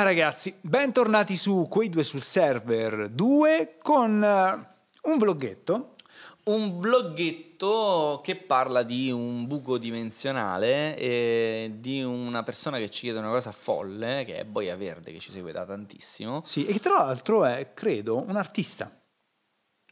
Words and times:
Ah 0.00 0.04
ragazzi, 0.04 0.56
bentornati 0.62 1.36
su 1.36 1.66
Quei 1.68 1.90
due 1.90 2.02
sul 2.02 2.22
server 2.22 3.10
2 3.10 3.76
con 3.82 4.24
eh, 4.24 5.08
un 5.10 5.18
vloggetto. 5.18 5.90
Un 6.44 6.78
vloggetto 6.78 8.22
che 8.24 8.36
parla 8.36 8.82
di 8.82 9.10
un 9.10 9.46
buco 9.46 9.76
dimensionale 9.76 10.96
e 10.96 11.74
di 11.80 12.02
una 12.02 12.42
persona 12.42 12.78
che 12.78 12.88
ci 12.88 13.02
chiede 13.02 13.18
una 13.18 13.28
cosa 13.28 13.52
folle, 13.52 14.24
che 14.24 14.38
è 14.38 14.44
Boia 14.46 14.74
Verde, 14.74 15.12
che 15.12 15.18
ci 15.18 15.32
segue 15.32 15.52
da 15.52 15.66
tantissimo. 15.66 16.40
Sì, 16.46 16.64
e 16.64 16.72
che 16.72 16.78
tra 16.80 16.94
l'altro 16.94 17.44
è, 17.44 17.74
credo, 17.74 18.24
un 18.26 18.36
artista. 18.36 18.90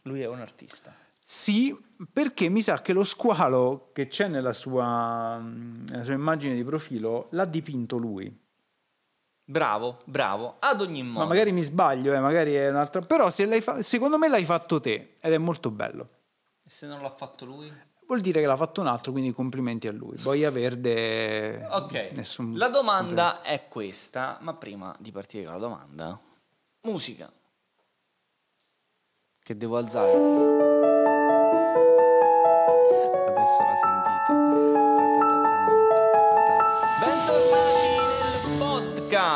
Lui 0.05 0.23
è 0.23 0.27
un 0.27 0.41
artista. 0.41 0.91
Sì, 1.23 1.79
perché 2.11 2.49
mi 2.49 2.63
sa 2.63 2.81
che 2.81 2.95
lo 2.95 3.05
squalo 3.05 3.91
che 3.93 4.07
c'è 4.07 4.27
nella 4.27 4.55
sua, 4.55 5.39
nella 5.39 6.03
sua 6.03 6.15
immagine 6.15 6.55
di 6.55 6.65
profilo 6.65 7.29
l'ha 7.33 7.45
dipinto 7.45 7.99
lui. 7.99 8.47
Bravo, 9.51 10.01
bravo, 10.05 10.57
ad 10.59 10.83
ogni 10.83 11.03
modo. 11.03 11.21
Ma 11.21 11.25
magari 11.25 11.53
mi 11.53 11.63
sbaglio, 11.63 12.13
eh, 12.13 12.19
magari 12.21 12.53
è 12.53 12.69
un'altra. 12.69 13.01
Però 13.01 13.31
se 13.31 13.47
l'hai 13.47 13.63
fa- 13.63 13.83
secondo 13.83 14.19
me 14.19 14.29
l'hai 14.29 14.45
fatto 14.45 14.79
te 14.79 15.17
ed 15.19 15.33
è 15.33 15.39
molto 15.39 15.71
bello. 15.71 16.07
E 16.63 16.69
se 16.69 16.87
non 16.87 17.01
l'ha 17.01 17.09
fatto 17.09 17.47
lui? 17.47 17.73
Vuol 18.07 18.21
dire 18.21 18.41
che 18.41 18.47
l'ha 18.47 18.57
fatto 18.59 18.83
un 18.83 18.89
altro, 18.89 19.11
quindi 19.11 19.33
complimenti 19.33 19.89
a 19.89 19.93
lui. 19.93 20.19
Boia 20.21 20.51
Verde. 20.51 21.67
Ok, 21.71 22.11
nessun 22.13 22.59
la 22.59 22.69
domanda 22.69 23.41
è 23.41 23.69
questa, 23.69 24.37
ma 24.43 24.53
prima 24.53 24.95
di 24.99 25.13
partire 25.13 25.45
con 25.45 25.55
la 25.55 25.59
domanda, 25.59 26.21
musica. 26.83 27.33
Che 29.43 29.57
devo 29.57 29.79
alzare. 29.79 30.13
Adesso 33.29 33.63
la 33.63 33.77
sentite. 33.81 34.98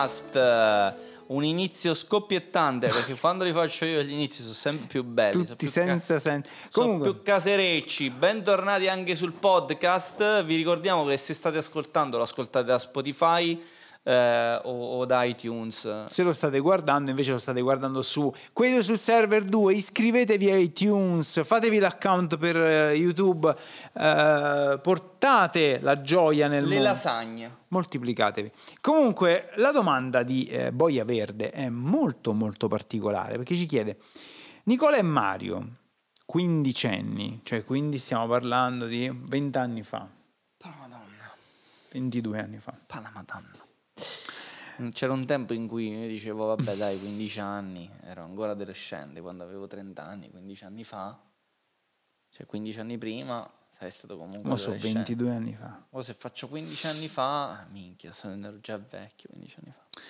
Podcast. 0.07 1.01
Un 1.25 1.45
inizio 1.45 1.95
scoppiettante 1.95 2.89
perché 2.89 3.15
quando 3.15 3.45
li 3.45 3.53
faccio 3.53 3.87
io 3.87 4.03
gli 4.03 4.11
inizi 4.13 4.43
sono 4.43 4.53
sempre 4.53 4.87
più 4.87 5.03
belli. 5.03 5.47
Tutti 5.47 5.67
senza 5.67 6.15
ca- 6.15 6.21
sen- 6.21 6.45
sono 6.69 6.99
più 6.99 7.23
caserecci. 7.23 8.11
Bentornati 8.11 8.87
anche 8.89 9.15
sul 9.17 9.33
podcast. 9.33 10.45
Vi 10.45 10.57
ricordiamo 10.57 11.07
che 11.07 11.17
se 11.17 11.33
state 11.33 11.57
ascoltando 11.57 12.19
lo 12.19 12.25
ascoltate 12.25 12.67
da 12.67 12.79
Spotify 12.79 13.59
eh, 14.03 14.61
o, 14.65 14.99
o 14.99 15.05
da 15.05 15.23
iTunes. 15.25 16.07
se 16.07 16.23
lo 16.23 16.33
state 16.33 16.59
guardando, 16.61 17.11
invece 17.11 17.33
lo 17.33 17.39
state 17.39 17.61
guardando 17.61 18.03
su 18.03 18.33
due 18.53 18.83
sul 18.83 18.99
server 18.99 19.45
2, 19.45 19.75
iscrivetevi 19.75 20.51
a 20.51 20.57
iTunes, 20.57 21.45
fatevi 21.45 21.79
l'account 21.79 22.37
per 22.37 22.57
eh, 22.57 22.95
YouTube, 22.95 23.55
eh, 23.95 24.79
portate 24.83 25.79
la 25.81 26.01
gioia 26.03 26.49
nel 26.49 26.65
Le 26.65 26.75
mondo. 26.75 26.85
lasagne. 26.85 27.57
Moltiplicatevi. 27.69 28.51
Comunque, 28.81 29.51
la 29.57 29.71
domanda 29.73 30.23
di 30.23 30.45
eh, 30.47 30.73
Boia 30.73 31.05
Verde 31.05 31.51
è 31.51 31.69
molto 31.71 32.33
molto 32.33 32.69
particolare 32.69 33.37
perché 33.37 33.55
ci 33.57 33.67
chiede 33.67 33.97
Nicola 34.65 34.97
e 34.97 35.03
Mario, 35.03 35.69
quindicenni, 36.27 37.41
cioè 37.45 37.65
quindi 37.65 37.99
stiamo 37.99 38.27
parlando 38.27 38.87
di 38.87 39.11
20 39.13 39.59
anni 39.59 39.83
fa, 39.83 40.07
Pa 40.59 40.69
la 40.69 40.75
madonna. 40.81 41.31
22 41.93 42.39
anni 42.39 42.59
fa. 42.59 42.75
Pa 42.87 43.01
la 43.01 43.11
madonna. 43.15 43.51
C'era 44.91 45.13
un 45.13 45.25
tempo 45.27 45.53
in 45.53 45.67
cui 45.69 45.89
io 45.91 46.09
dicevo, 46.09 46.47
vabbè 46.47 46.77
dai, 46.77 46.99
15 46.99 47.41
anni, 47.41 47.91
ero 48.03 48.23
ancora 48.25 48.53
adolescente 48.53 49.21
quando 49.21 49.45
avevo 49.45 49.67
30 49.67 50.03
anni, 50.05 50.31
15 50.31 50.65
anni 50.65 50.85
fa, 50.85 51.21
cioè 52.31 52.47
15 52.47 52.81
anni 52.81 52.99
prima, 52.99 53.49
sarei 53.71 53.91
stato 53.91 54.17
comunque 54.17 54.49
Mo 54.49 54.57
so 54.57 54.71
adolescente. 54.71 55.15
22 55.15 55.31
anni 55.31 55.55
fa. 55.55 55.87
O 55.91 56.01
se 56.03 56.15
faccio 56.15 56.49
15 56.49 56.87
anni 56.87 57.09
fa, 57.09 57.67
minchia, 57.71 58.13
sono- 58.13 58.47
ero 58.47 58.59
già 58.61 58.79
vecchio 58.79 59.29
15 59.31 59.57
anni 59.63 59.73
fa. 59.73 60.01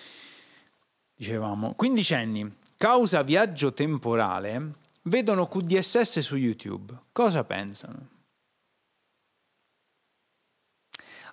Dicevamo, 1.15 1.73
quindicenni, 1.75 2.57
causa 2.77 3.21
viaggio 3.21 3.73
temporale, 3.73 4.73
vedono 5.03 5.47
QDSS 5.47 6.19
su 6.19 6.35
YouTube. 6.35 6.97
Cosa 7.11 7.43
pensano? 7.43 8.09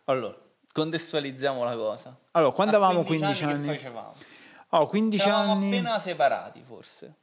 Allora, 0.04 0.36
contestualizziamo 0.72 1.64
la 1.64 1.76
cosa. 1.76 2.16
Allora, 2.32 2.52
quando 2.52 2.76
A 2.76 2.84
avevamo 2.84 3.04
15 3.04 3.44
15 3.44 3.44
anni... 3.44 3.66
Che 3.68 3.74
facevamo? 3.78 4.14
Oh, 4.70 4.86
15 4.86 5.26
Eravamo 5.26 5.52
anni... 5.52 5.66
appena 5.78 5.98
separati, 5.98 6.62
forse. 6.64 7.14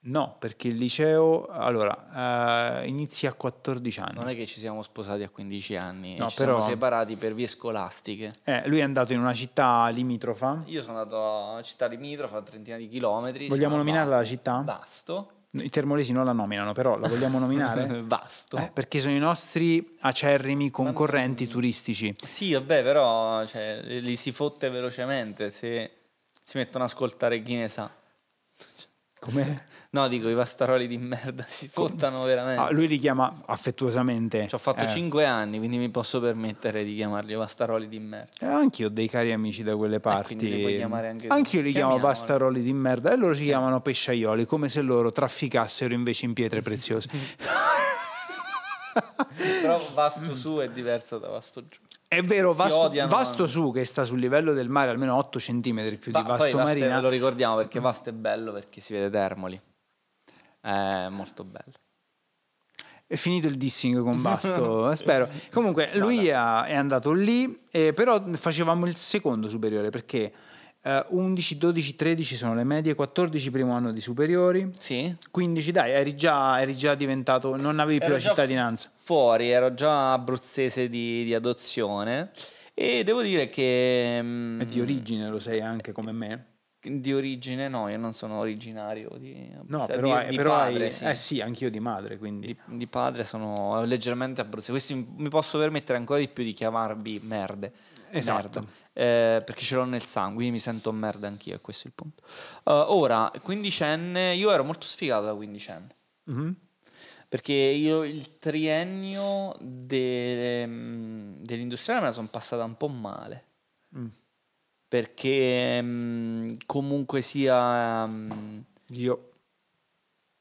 No, 0.00 0.36
perché 0.38 0.68
il 0.68 0.76
liceo, 0.76 1.46
allora, 1.48 2.80
eh, 2.82 2.86
inizia 2.88 3.30
a 3.30 3.32
14 3.34 4.00
anni. 4.00 4.14
Non 4.14 4.28
è 4.28 4.34
che 4.36 4.46
ci 4.46 4.58
siamo 4.60 4.80
sposati 4.80 5.22
a 5.24 5.28
15 5.28 5.76
anni, 5.76 6.16
No, 6.16 6.30
ci 6.30 6.36
però- 6.36 6.58
siamo 6.58 6.72
separati 6.72 7.16
per 7.16 7.34
vie 7.34 7.48
scolastiche. 7.48 8.32
Eh, 8.44 8.66
lui 8.68 8.78
è 8.78 8.82
andato 8.82 9.12
in 9.12 9.18
una 9.18 9.34
città 9.34 9.88
limitrofa. 9.88 10.62
Io 10.66 10.80
sono 10.82 10.98
andato 11.00 11.56
a 11.56 11.62
città 11.62 11.86
limitrofa, 11.86 12.38
a 12.38 12.42
trentina 12.42 12.76
di 12.76 12.88
chilometri. 12.88 13.48
Vogliamo 13.48 13.76
nominarla 13.76 14.16
la 14.16 14.24
città? 14.24 14.62
Vasto. 14.64 15.32
I 15.52 15.70
termolesi 15.70 16.12
non 16.12 16.26
la 16.26 16.32
nominano, 16.32 16.72
però 16.72 16.98
la 16.98 17.08
vogliamo 17.08 17.38
nominare? 17.38 18.02
Vasto. 18.04 18.58
Eh, 18.58 18.70
perché 18.70 19.00
sono 19.00 19.14
i 19.14 19.18
nostri 19.18 19.96
acerrimi 20.00 20.70
concorrenti 20.70 21.46
turistici. 21.46 22.14
Sì, 22.22 22.52
vabbè, 22.52 22.82
però 22.82 23.46
cioè, 23.46 23.80
li 23.82 24.16
si 24.16 24.30
fotte 24.32 24.68
velocemente 24.68 25.50
se 25.50 25.90
si 26.44 26.58
mettono 26.58 26.84
ad 26.84 26.90
ascoltare 26.90 27.42
chi 27.42 27.56
ne 27.56 27.68
sa. 27.68 27.90
Come? 29.20 29.66
No, 29.90 30.06
dico, 30.06 30.28
i 30.28 30.34
vastaroli 30.34 30.86
di 30.86 30.98
merda 30.98 31.44
si 31.48 31.66
fottano 31.68 32.22
veramente. 32.24 32.60
Ah, 32.60 32.70
lui 32.70 32.86
li 32.86 32.98
chiama 32.98 33.42
affettuosamente. 33.46 34.46
Ci 34.46 34.54
ho 34.54 34.58
fatto 34.58 34.84
eh, 34.84 34.88
5 34.88 35.24
anni, 35.24 35.56
quindi 35.58 35.78
mi 35.78 35.88
posso 35.88 36.20
permettere 36.20 36.84
di 36.84 36.94
chiamarli 36.94 37.34
vastaroli 37.34 37.88
di 37.88 37.98
merda. 37.98 38.30
eh, 38.40 38.46
anch'io 38.46 38.88
ho 38.88 38.90
dei 38.90 39.08
cari 39.08 39.32
amici 39.32 39.62
da 39.62 39.76
quelle 39.76 39.98
parti. 39.98 40.34
Eh, 40.34 40.36
quindi 40.36 40.56
li 40.56 40.60
puoi 40.60 40.76
chiamare 40.76 41.08
anche 41.08 41.28
tu. 41.28 41.32
Anch'io 41.32 41.62
li 41.62 41.72
chiamo 41.72 41.98
pastaroli 41.98 42.60
di 42.60 42.72
merda 42.72 43.12
e 43.12 43.16
loro 43.16 43.34
ci 43.34 43.44
chiamano 43.44 43.80
pesciaioli, 43.80 44.44
come 44.44 44.68
se 44.68 44.82
loro 44.82 45.10
trafficassero 45.10 45.94
invece 45.94 46.26
in 46.26 46.34
pietre 46.34 46.60
preziose. 46.60 47.08
Però 49.62 49.80
vasto 49.94 50.34
su 50.34 50.56
è 50.56 50.68
diverso 50.68 51.18
da 51.18 51.28
vasto 51.28 51.62
giù. 51.68 51.78
È 52.08 52.22
vero, 52.22 52.54
vasto, 52.54 52.78
odiano 52.78 53.10
vasto 53.10 53.46
su 53.46 53.70
che 53.70 53.84
sta 53.84 54.02
sul 54.04 54.18
livello 54.18 54.54
del 54.54 54.70
mare 54.70 54.90
almeno 54.90 55.14
8 55.16 55.38
cm 55.38 55.96
più 55.98 56.10
Va- 56.10 56.20
di 56.22 56.26
poi 56.26 56.38
Vasto 56.38 56.58
è- 56.58 56.64
Marina. 56.64 57.00
lo 57.00 57.10
ricordiamo 57.10 57.56
perché 57.56 57.80
Vasto 57.80 58.08
è 58.08 58.12
bello 58.12 58.50
perché 58.52 58.80
si 58.80 58.94
vede 58.94 59.10
Termoli. 59.10 59.60
È 60.60 61.08
molto 61.10 61.44
bello. 61.44 61.74
È 63.06 63.16
finito 63.16 63.46
il 63.46 63.56
dissing 63.56 64.00
con 64.02 64.20
Basto, 64.22 64.94
spero. 64.94 65.28
Comunque, 65.52 65.90
lui 65.98 66.30
ha- 66.30 66.64
è 66.64 66.74
andato 66.74 67.12
lì, 67.12 67.66
eh, 67.70 67.92
però 67.92 68.22
facevamo 68.32 68.86
il 68.86 68.96
secondo 68.96 69.48
superiore 69.50 69.90
perché 69.90 70.32
eh, 70.82 71.04
11, 71.08 71.58
12, 71.58 71.96
13 71.96 72.36
sono 72.36 72.54
le 72.54 72.64
medie, 72.64 72.94
14 72.94 73.50
primo 73.50 73.72
anno 73.72 73.92
di 73.92 74.00
superiori, 74.00 74.70
Sì? 74.78 75.14
15 75.30 75.72
dai, 75.72 75.90
eri 75.92 76.14
già, 76.16 76.60
eri 76.60 76.76
già 76.76 76.94
diventato, 76.94 77.56
non 77.56 77.78
avevi 77.78 77.98
più 77.98 78.06
Ero 78.08 78.16
la 78.16 78.20
cittadinanza. 78.20 78.90
Fuori, 79.02 79.50
ero 79.50 79.74
già 79.74 80.12
abruzzese 80.12 80.88
di, 80.88 81.24
di 81.24 81.34
adozione 81.34 82.30
e 82.74 83.02
devo 83.04 83.22
dire 83.22 83.48
che... 83.48 84.20
mm, 84.22 84.60
E 84.60 84.66
di 84.66 84.80
origine 84.80 85.28
lo 85.28 85.40
sei 85.40 85.60
anche 85.60 85.92
come 85.92 86.12
me. 86.12 86.44
Di 86.80 87.12
origine 87.12 87.68
no, 87.68 87.88
io 87.88 87.98
non 87.98 88.12
sono 88.12 88.38
originario 88.38 89.10
di 89.18 89.50
No, 89.66 89.86
cioè, 89.86 89.94
però, 89.94 90.06
di, 90.06 90.12
hai- 90.12 90.28
di 90.30 90.36
però 90.36 90.50
padre, 90.50 90.84
hai, 90.84 90.92
sì. 90.92 91.04
eh 91.04 91.14
sì, 91.14 91.40
anch'io 91.40 91.70
di 91.70 91.80
madre, 91.80 92.18
quindi 92.18 92.46
Di, 92.46 92.76
di 92.76 92.86
padre 92.86 93.24
sono 93.24 93.82
leggermente 93.84 94.40
abruzzese. 94.40 94.70
Questi 94.70 94.94
mi- 94.94 95.28
posso 95.28 95.58
permettere 95.58 95.98
ancora 95.98 96.20
di 96.20 96.28
più 96.28 96.44
di 96.44 96.52
chiamarvi 96.52 97.20
merde. 97.24 97.72
Esatto. 98.10 98.60
Merda. 98.60 98.72
Eh, 98.92 99.42
perché 99.44 99.62
ce 99.64 99.74
l'ho 99.76 99.84
nel 99.84 100.02
sangue, 100.02 100.34
quindi 100.36 100.52
mi 100.52 100.58
sento 100.60 100.90
merda 100.92 101.26
anch'io, 101.26 101.54
e 101.54 101.60
questo 101.60 101.84
è 101.84 101.86
il 101.88 101.92
punto. 101.94 102.22
Uh, 102.64 102.92
ora, 102.96 103.30
quindicenne, 103.42 104.34
io 104.34 104.50
ero 104.50 104.64
molto 104.64 104.86
sfigato 104.86 105.24
da 105.26 105.34
quindicenne. 105.34 105.94
Mhm. 106.24 106.56
Perché 107.28 107.52
io 107.52 108.04
il 108.04 108.38
triennio 108.38 109.54
de- 109.60 110.66
mm, 110.66 111.34
dell'industriale 111.42 112.00
me 112.00 112.06
la 112.06 112.12
sono 112.12 112.28
passata 112.28 112.64
un 112.64 112.76
po' 112.76 112.88
male. 112.88 113.44
Mm. 113.96 114.06
Perché 114.88 115.82
mm, 115.82 116.52
comunque 116.66 117.20
sia... 117.20 118.06
mm, 118.06 118.58
io 118.92 119.28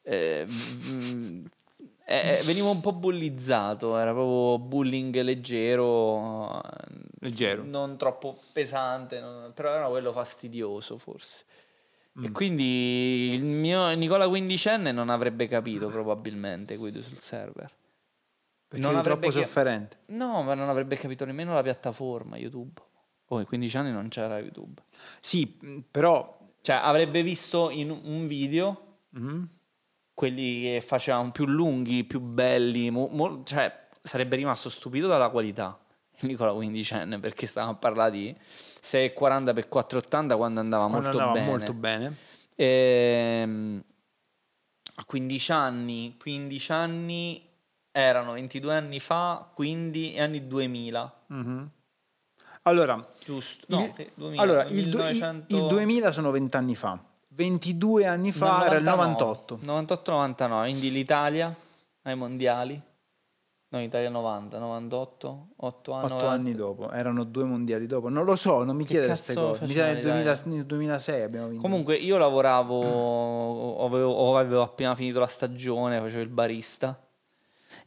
eh, 0.04 0.46
mm, 0.48 1.46
eh, 2.06 2.42
venivo 2.46 2.72
un 2.72 2.80
po' 2.80 2.94
bullizzato, 2.94 3.98
era 3.98 4.14
proprio 4.14 4.58
bullying 4.60 5.20
leggero, 5.20 6.64
eh, 6.64 6.70
Leggero. 7.20 7.64
non 7.66 7.98
troppo 7.98 8.40
pesante, 8.54 9.20
non- 9.20 9.52
però 9.54 9.74
era 9.74 9.88
quello 9.90 10.14
fastidioso 10.14 10.98
forse. 10.98 11.44
Mm. 12.18 12.24
E 12.24 12.32
quindi 12.32 13.32
il 13.34 13.44
mio 13.44 13.94
Nicola 13.96 14.30
quindicenne 14.30 14.94
non 14.94 15.10
avrebbe 15.10 15.48
capito 15.48 15.90
probabilmente 15.90 16.78
Guido 16.78 17.02
sul 17.02 17.20
server. 17.20 17.70
perché 18.68 18.84
Non 18.86 18.96
avrebbe 18.96 19.20
troppo 19.20 19.36
chi- 19.36 19.42
sofferente. 19.44 19.98
No, 20.08 20.42
ma 20.44 20.54
non 20.54 20.70
avrebbe 20.70 20.96
capito 20.96 21.26
nemmeno 21.26 21.54
la 21.54 21.62
piattaforma 21.62 22.38
YouTube. 22.38 22.82
Poi 23.28 23.44
15 23.46 23.78
anni 23.78 23.92
non 23.92 24.08
c'era 24.08 24.40
YouTube. 24.40 24.82
Sì, 25.20 25.46
però 25.92 26.36
Cioè 26.62 26.78
avrebbe 26.82 27.22
visto 27.24 27.70
in 27.70 27.90
un 27.92 28.26
video 28.28 29.00
mhm, 29.10 29.48
quelli 30.14 30.62
che 30.64 30.82
facevano 30.86 31.32
più 31.32 31.46
lunghi, 31.46 32.04
più 32.06 32.20
belli, 32.22 32.90
mo- 32.90 33.08
mo- 33.12 33.44
cioè 33.44 33.88
sarebbe 34.02 34.36
rimasto 34.38 34.70
stupito 34.70 35.08
dalla 35.08 35.30
qualità. 35.30 35.78
Nicola 36.22 36.52
quindicenne, 36.54 37.20
perché 37.20 37.46
stavamo 37.46 37.74
a 37.74 37.76
parlare 37.76 38.12
di 38.12 38.36
6,40 38.82 39.54
per 39.54 39.68
4,80 39.70 40.36
quando 40.36 40.60
andava 40.60 40.88
Quando 40.88 41.02
molto 41.10 41.20
andava 41.20 41.32
bene. 41.34 41.46
molto 41.50 41.74
bene. 41.74 42.16
Ehm, 42.56 43.84
a 44.96 45.06
15 45.06 45.52
anni, 45.52 46.16
15 46.18 46.72
anni 46.72 47.48
erano 47.92 48.32
22 48.34 48.74
anni 48.76 49.00
fa, 49.00 49.50
quindi 49.54 50.16
anni 50.18 50.48
2000, 50.48 51.24
Mhm. 51.28 51.70
Allora, 52.68 53.08
giusto? 53.24 53.66
No, 53.70 53.84
il, 53.84 53.94
che 53.94 54.12
2000, 54.16 54.42
allora, 54.42 54.64
il, 54.66 54.90
du- 54.90 54.98
il- 55.00 55.06
1900 55.14 55.56
il 55.56 55.68
2000 55.68 56.12
sono 56.12 56.32
20 56.32 56.58
anni 56.58 56.76
fa, 56.76 57.00
22 57.30 58.06
anni 58.06 58.32
fa 58.32 58.66
era 58.66 58.76
il 58.78 58.84
99, 58.84 59.12
98. 59.12 59.60
98-99, 59.64 60.62
quindi 60.62 60.92
l'Italia 60.92 61.56
ai 62.04 62.16
mondiali, 62.16 62.82
no, 63.70 63.82
Italia 63.82 64.10
90, 64.10 64.58
98, 64.58 65.48
8 65.58 65.92
anni. 65.94 66.12
8 66.12 66.26
anni 66.28 66.56
dopo, 66.56 66.92
erano 66.92 67.24
due 67.24 67.44
mondiali 67.44 67.86
dopo. 67.86 68.10
Non 68.10 68.24
lo 68.26 68.36
so, 68.36 68.64
non 68.64 68.76
mi 68.76 68.86
chiedere 68.86 69.08
queste 69.10 69.34
cose. 69.34 69.66
Mi 69.66 69.74
sa 69.74 69.86
nel, 69.86 69.96
l'Italia? 69.98 70.24
2000 70.34 70.56
nel 70.56 70.66
2006 70.66 71.22
abbiamo 71.22 71.48
vinto. 71.48 71.62
Comunque 71.62 71.96
io 71.96 72.18
lavoravo, 72.18 73.86
avevo, 73.86 74.38
avevo 74.38 74.62
appena 74.62 74.96
finito 74.96 75.20
la 75.20 75.28
stagione, 75.28 76.00
facevo 76.00 76.22
il 76.22 76.30
barista 76.30 77.00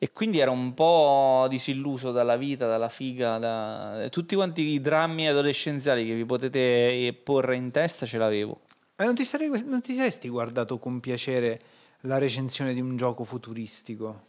e 0.03 0.13
quindi 0.13 0.39
ero 0.39 0.53
un 0.53 0.73
po' 0.73 1.45
disilluso 1.51 2.11
dalla 2.11 2.39
vita, 2.39 2.67
dalla 2.67 2.89
figa, 2.89 3.37
da... 3.37 4.09
tutti 4.09 4.35
quanti 4.35 4.63
i 4.63 4.81
drammi 4.81 5.29
adolescenziali 5.29 6.07
che 6.07 6.15
vi 6.15 6.25
potete 6.25 7.13
porre 7.23 7.55
in 7.57 7.71
testa 7.71 8.07
ce 8.07 8.17
l'avevo. 8.17 8.63
Ma 8.97 9.05
non 9.05 9.15
ti, 9.15 9.27
sarei- 9.27 9.63
non 9.67 9.83
ti 9.83 9.95
saresti 9.95 10.31
guardato 10.31 10.79
con 10.79 11.01
piacere 11.01 11.61
la 12.05 12.17
recensione 12.17 12.73
di 12.73 12.81
un 12.81 12.97
gioco 12.97 13.25
futuristico? 13.25 14.29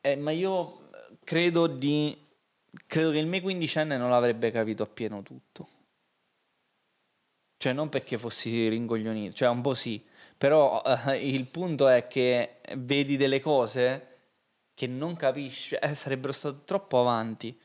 Eh, 0.00 0.16
ma 0.16 0.30
io 0.30 0.88
credo 1.22 1.66
di... 1.66 2.18
credo 2.86 3.10
che 3.10 3.18
il 3.18 3.26
me 3.26 3.42
quindicenne 3.42 3.98
non 3.98 4.08
l'avrebbe 4.08 4.50
capito 4.50 4.84
appieno 4.84 5.20
tutto. 5.20 5.68
Cioè 7.58 7.74
non 7.74 7.90
perché 7.90 8.16
fossi 8.16 8.68
ringoglionito, 8.68 9.34
cioè 9.34 9.50
un 9.50 9.60
po' 9.60 9.74
sì, 9.74 10.02
però 10.38 10.82
eh, 10.82 11.18
il 11.28 11.44
punto 11.44 11.88
è 11.88 12.06
che 12.06 12.60
vedi 12.76 13.18
delle 13.18 13.40
cose 13.40 14.06
che 14.82 14.88
non 14.88 15.14
capisci, 15.14 15.76
eh, 15.76 15.94
sarebbero 15.94 16.32
state 16.32 16.64
troppo 16.64 16.98
avanti. 16.98 17.56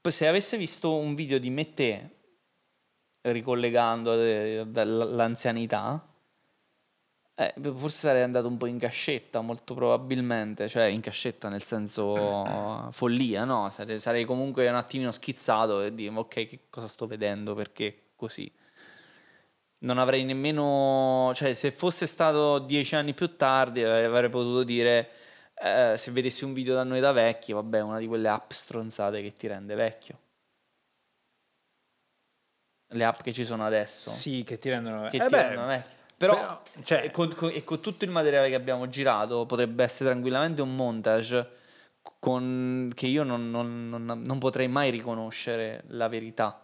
Poi 0.00 0.12
se 0.12 0.28
avesse 0.28 0.56
visto 0.56 0.94
un 0.94 1.16
video 1.16 1.40
di 1.40 1.50
me 1.50 1.74
te, 1.74 2.10
ricollegando 3.22 4.14
eh, 4.14 4.64
dall'anzianità, 4.64 6.06
eh, 7.34 7.52
forse 7.74 7.96
sarei 7.96 8.22
andato 8.22 8.46
un 8.46 8.58
po' 8.58 8.66
in 8.66 8.78
cascetta, 8.78 9.40
molto 9.40 9.74
probabilmente, 9.74 10.68
cioè 10.68 10.84
in 10.84 11.00
cascetta 11.00 11.48
nel 11.48 11.64
senso 11.64 12.14
follia, 12.92 13.42
no? 13.42 13.68
Sarei, 13.68 13.98
sarei 13.98 14.24
comunque 14.24 14.68
un 14.68 14.76
attimino 14.76 15.10
schizzato 15.10 15.82
e 15.82 15.92
dire, 15.96 16.14
ok, 16.14 16.46
che 16.46 16.60
cosa 16.70 16.86
sto 16.86 17.08
vedendo, 17.08 17.56
perché 17.56 18.10
così. 18.14 18.48
Non 19.78 19.98
avrei 19.98 20.22
nemmeno, 20.22 21.32
cioè 21.34 21.54
se 21.54 21.72
fosse 21.72 22.06
stato 22.06 22.60
dieci 22.60 22.94
anni 22.94 23.14
più 23.14 23.34
tardi 23.34 23.80
eh, 23.80 24.04
avrei 24.04 24.30
potuto 24.30 24.62
dire, 24.62 25.10
eh, 25.62 25.94
se 25.96 26.10
vedessi 26.10 26.44
un 26.44 26.52
video 26.52 26.74
da 26.74 26.84
noi 26.84 27.00
da 27.00 27.12
vecchi, 27.12 27.52
vabbè, 27.52 27.80
una 27.80 27.98
di 27.98 28.06
quelle 28.06 28.28
app 28.28 28.50
stronzate 28.50 29.22
che 29.22 29.32
ti 29.34 29.46
rende 29.46 29.74
vecchio. 29.74 30.18
Le 32.90 33.04
app 33.04 33.20
che 33.20 33.32
ci 33.32 33.44
sono 33.44 33.64
adesso 33.64 34.10
Sì, 34.10 34.44
che 34.44 34.58
ti 34.58 34.68
rendono... 34.70 35.08
che 35.08 35.16
Eh 35.16 35.24
ti 35.24 35.28
beh, 35.30 35.42
rendono 35.42 35.66
vecchio. 35.66 35.96
Però, 36.16 36.34
però, 36.34 36.62
cioè- 36.84 37.04
e, 37.04 37.10
con, 37.10 37.34
con- 37.34 37.50
e 37.52 37.64
con 37.64 37.80
tutto 37.80 38.04
il 38.04 38.10
materiale 38.10 38.48
che 38.48 38.54
abbiamo 38.54 38.88
girato 38.88 39.44
potrebbe 39.44 39.82
essere 39.84 40.10
tranquillamente 40.10 40.62
un 40.62 40.74
montage 40.74 41.50
con, 42.20 42.90
che 42.94 43.06
io 43.06 43.22
non, 43.24 43.50
non- 43.50 43.88
non- 43.88 44.22
non 44.22 44.38
potrei 44.38 44.68
mai 44.68 44.90
riconoscere 44.90 45.82
la 45.88 46.08
verità. 46.08 46.60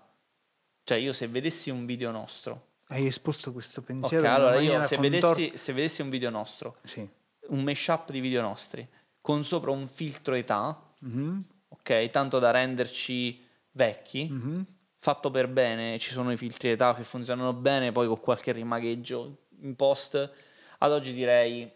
Cioè 0.84 0.98
io 0.98 1.12
se 1.12 1.26
vedessi 1.28 1.70
un 1.70 1.84
video 1.86 2.10
nostro, 2.12 2.68
Hai 2.88 3.06
esposto 3.06 3.52
questo 3.52 3.80
ok, 3.80 3.86
pensiero 3.86 4.24
una 4.24 4.34
allora 4.34 4.60
io 4.60 4.82
se 4.84 4.96
contor- 4.96 5.34
vedessi, 5.36 5.56
se 5.58 5.72
vedessi 5.72 6.02
un 6.02 6.10
video 6.10 6.30
nostro, 6.30 6.76
Sì. 6.82 7.08
Un 7.48 7.62
mashup 7.62 8.10
di 8.10 8.20
video 8.20 8.42
nostri, 8.42 8.86
con 9.20 9.44
sopra 9.44 9.70
un 9.70 9.88
filtro 9.88 10.34
età, 10.34 10.80
Mhm, 11.00 11.44
ok, 11.68 12.10
tanto 12.10 12.38
da 12.38 12.50
renderci 12.50 13.40
vecchi, 13.72 14.28
mhm. 14.30 14.66
fatto 14.98 15.30
per 15.30 15.48
bene, 15.48 15.98
ci 15.98 16.12
sono 16.12 16.30
i 16.32 16.36
filtri 16.36 16.70
età 16.70 16.94
che 16.94 17.04
funzionano 17.04 17.52
bene, 17.54 17.92
poi 17.92 18.06
con 18.06 18.20
qualche 18.20 18.52
rimagheggio 18.52 19.46
in 19.62 19.74
post, 19.76 20.30
ad 20.78 20.92
oggi 20.92 21.12
direi 21.12 21.70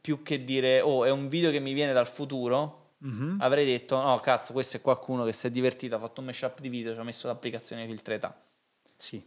più 0.00 0.22
che 0.22 0.44
dire 0.44 0.80
oh 0.80 1.04
è 1.04 1.10
un 1.10 1.28
video 1.28 1.50
che 1.50 1.60
mi 1.60 1.72
viene 1.72 1.92
dal 1.92 2.06
futuro, 2.08 2.94
Mhm. 3.00 3.36
avrei 3.40 3.64
detto 3.64 4.00
no 4.00 4.18
cazzo 4.20 4.52
questo 4.52 4.76
è 4.76 4.80
qualcuno 4.80 5.24
che 5.24 5.32
si 5.32 5.46
è 5.46 5.50
divertito, 5.50 5.94
ha 5.94 5.98
fatto 6.00 6.20
un 6.20 6.26
mashup 6.26 6.60
di 6.60 6.68
video, 6.68 6.92
ci 6.94 6.98
ha 6.98 7.04
messo 7.04 7.26
l'applicazione 7.28 7.86
filtri 7.86 8.14
età, 8.14 8.36
Sì. 8.96 9.22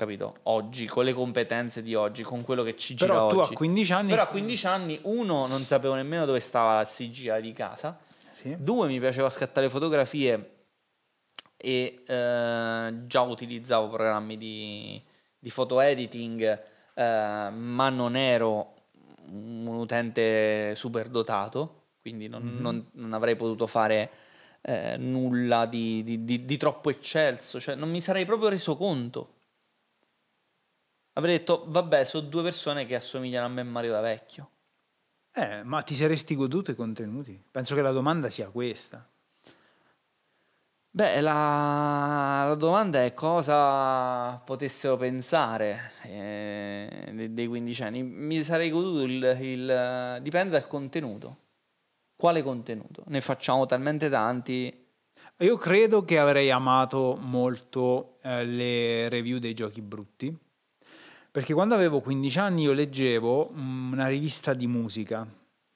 Capito? 0.00 0.36
Oggi, 0.44 0.86
con 0.86 1.04
le 1.04 1.12
competenze 1.12 1.82
di 1.82 1.94
oggi, 1.94 2.22
con 2.22 2.42
quello 2.42 2.62
che 2.62 2.74
ci 2.74 2.94
gira 2.94 3.12
Però 3.12 3.28
tu 3.28 3.38
oggi. 3.40 3.52
a 3.52 3.56
15 3.56 3.92
anni... 3.92 4.08
Però 4.08 4.22
a 4.22 4.26
15 4.26 4.66
anni, 4.66 4.98
uno, 5.02 5.46
non 5.46 5.66
sapevo 5.66 5.94
nemmeno 5.94 6.24
dove 6.24 6.40
stava 6.40 6.74
la 6.76 6.84
CGI 6.84 7.40
di 7.42 7.52
casa, 7.52 7.98
Sì. 8.30 8.56
Due, 8.58 8.86
mi 8.88 8.98
piaceva 8.98 9.28
scattare 9.28 9.68
fotografie 9.68 10.54
e 11.58 12.02
eh, 12.06 12.94
già 13.06 13.20
utilizzavo 13.20 13.88
programmi 13.88 14.38
di, 14.38 15.02
di 15.38 15.50
photo 15.50 15.80
editing, 15.80 16.62
eh, 16.94 17.50
ma 17.50 17.88
non 17.90 18.16
ero 18.16 18.74
un 19.32 19.66
utente 19.66 20.74
super 20.74 21.08
dotato, 21.08 21.82
quindi 22.00 22.26
non, 22.28 22.56
non- 22.58 22.86
non 22.92 23.12
avrei 23.12 23.36
potuto 23.36 23.66
fare 23.66 24.10
eh, 24.62 24.96
nulla 24.96 25.66
di, 25.66 26.02
di- 26.02 26.24
di- 26.24 26.44
di 26.46 26.56
troppo 26.56 26.88
eccelso, 26.88 27.60
cioè 27.60 27.74
non 27.74 27.90
mi 27.90 28.00
sarei 28.00 28.24
proprio 28.24 28.48
reso 28.48 28.76
conto. 28.76 29.34
Avrei 31.20 31.36
detto, 31.36 31.64
vabbè, 31.66 32.04
sono 32.04 32.26
due 32.26 32.42
persone 32.42 32.86
che 32.86 32.94
assomigliano 32.94 33.44
a 33.44 33.48
me 33.50 33.60
e 33.60 33.64
Mario 33.64 33.92
da 33.92 34.00
vecchio. 34.00 34.50
Eh, 35.34 35.62
ma 35.62 35.82
ti 35.82 35.94
saresti 35.94 36.34
goduto 36.34 36.70
i 36.70 36.74
contenuti? 36.74 37.38
Penso 37.50 37.74
che 37.74 37.82
la 37.82 37.92
domanda 37.92 38.30
sia 38.30 38.48
questa. 38.48 39.06
Beh, 40.92 41.20
la, 41.20 42.46
la 42.48 42.54
domanda 42.54 43.04
è 43.04 43.12
cosa 43.12 44.38
potessero 44.38 44.96
pensare 44.96 45.92
eh, 46.04 47.28
dei, 47.30 47.46
quindicenni. 47.46 48.02
Mi 48.02 48.42
sarei 48.42 48.70
goduto 48.70 49.02
il, 49.02 49.38
il- 49.42 50.18
Dipende 50.22 50.50
dal 50.50 50.66
contenuto. 50.66 51.36
Quale 52.16 52.42
contenuto? 52.42 53.04
Ne 53.08 53.20
facciamo 53.20 53.66
talmente 53.66 54.08
tanti. 54.08 54.88
Io 55.36 55.56
credo 55.58 56.02
che 56.02 56.18
avrei 56.18 56.50
amato 56.50 57.16
molto 57.20 58.18
eh, 58.22 58.44
le 58.46 59.08
review 59.10 59.38
dei 59.38 59.54
giochi 59.54 59.82
brutti, 59.82 60.36
perché 61.30 61.54
quando 61.54 61.74
avevo 61.74 62.00
15 62.00 62.38
anni 62.38 62.62
io 62.62 62.72
leggevo 62.72 63.50
mm, 63.52 63.92
una 63.92 64.06
rivista 64.08 64.54
di 64.54 64.66
musica, 64.66 65.26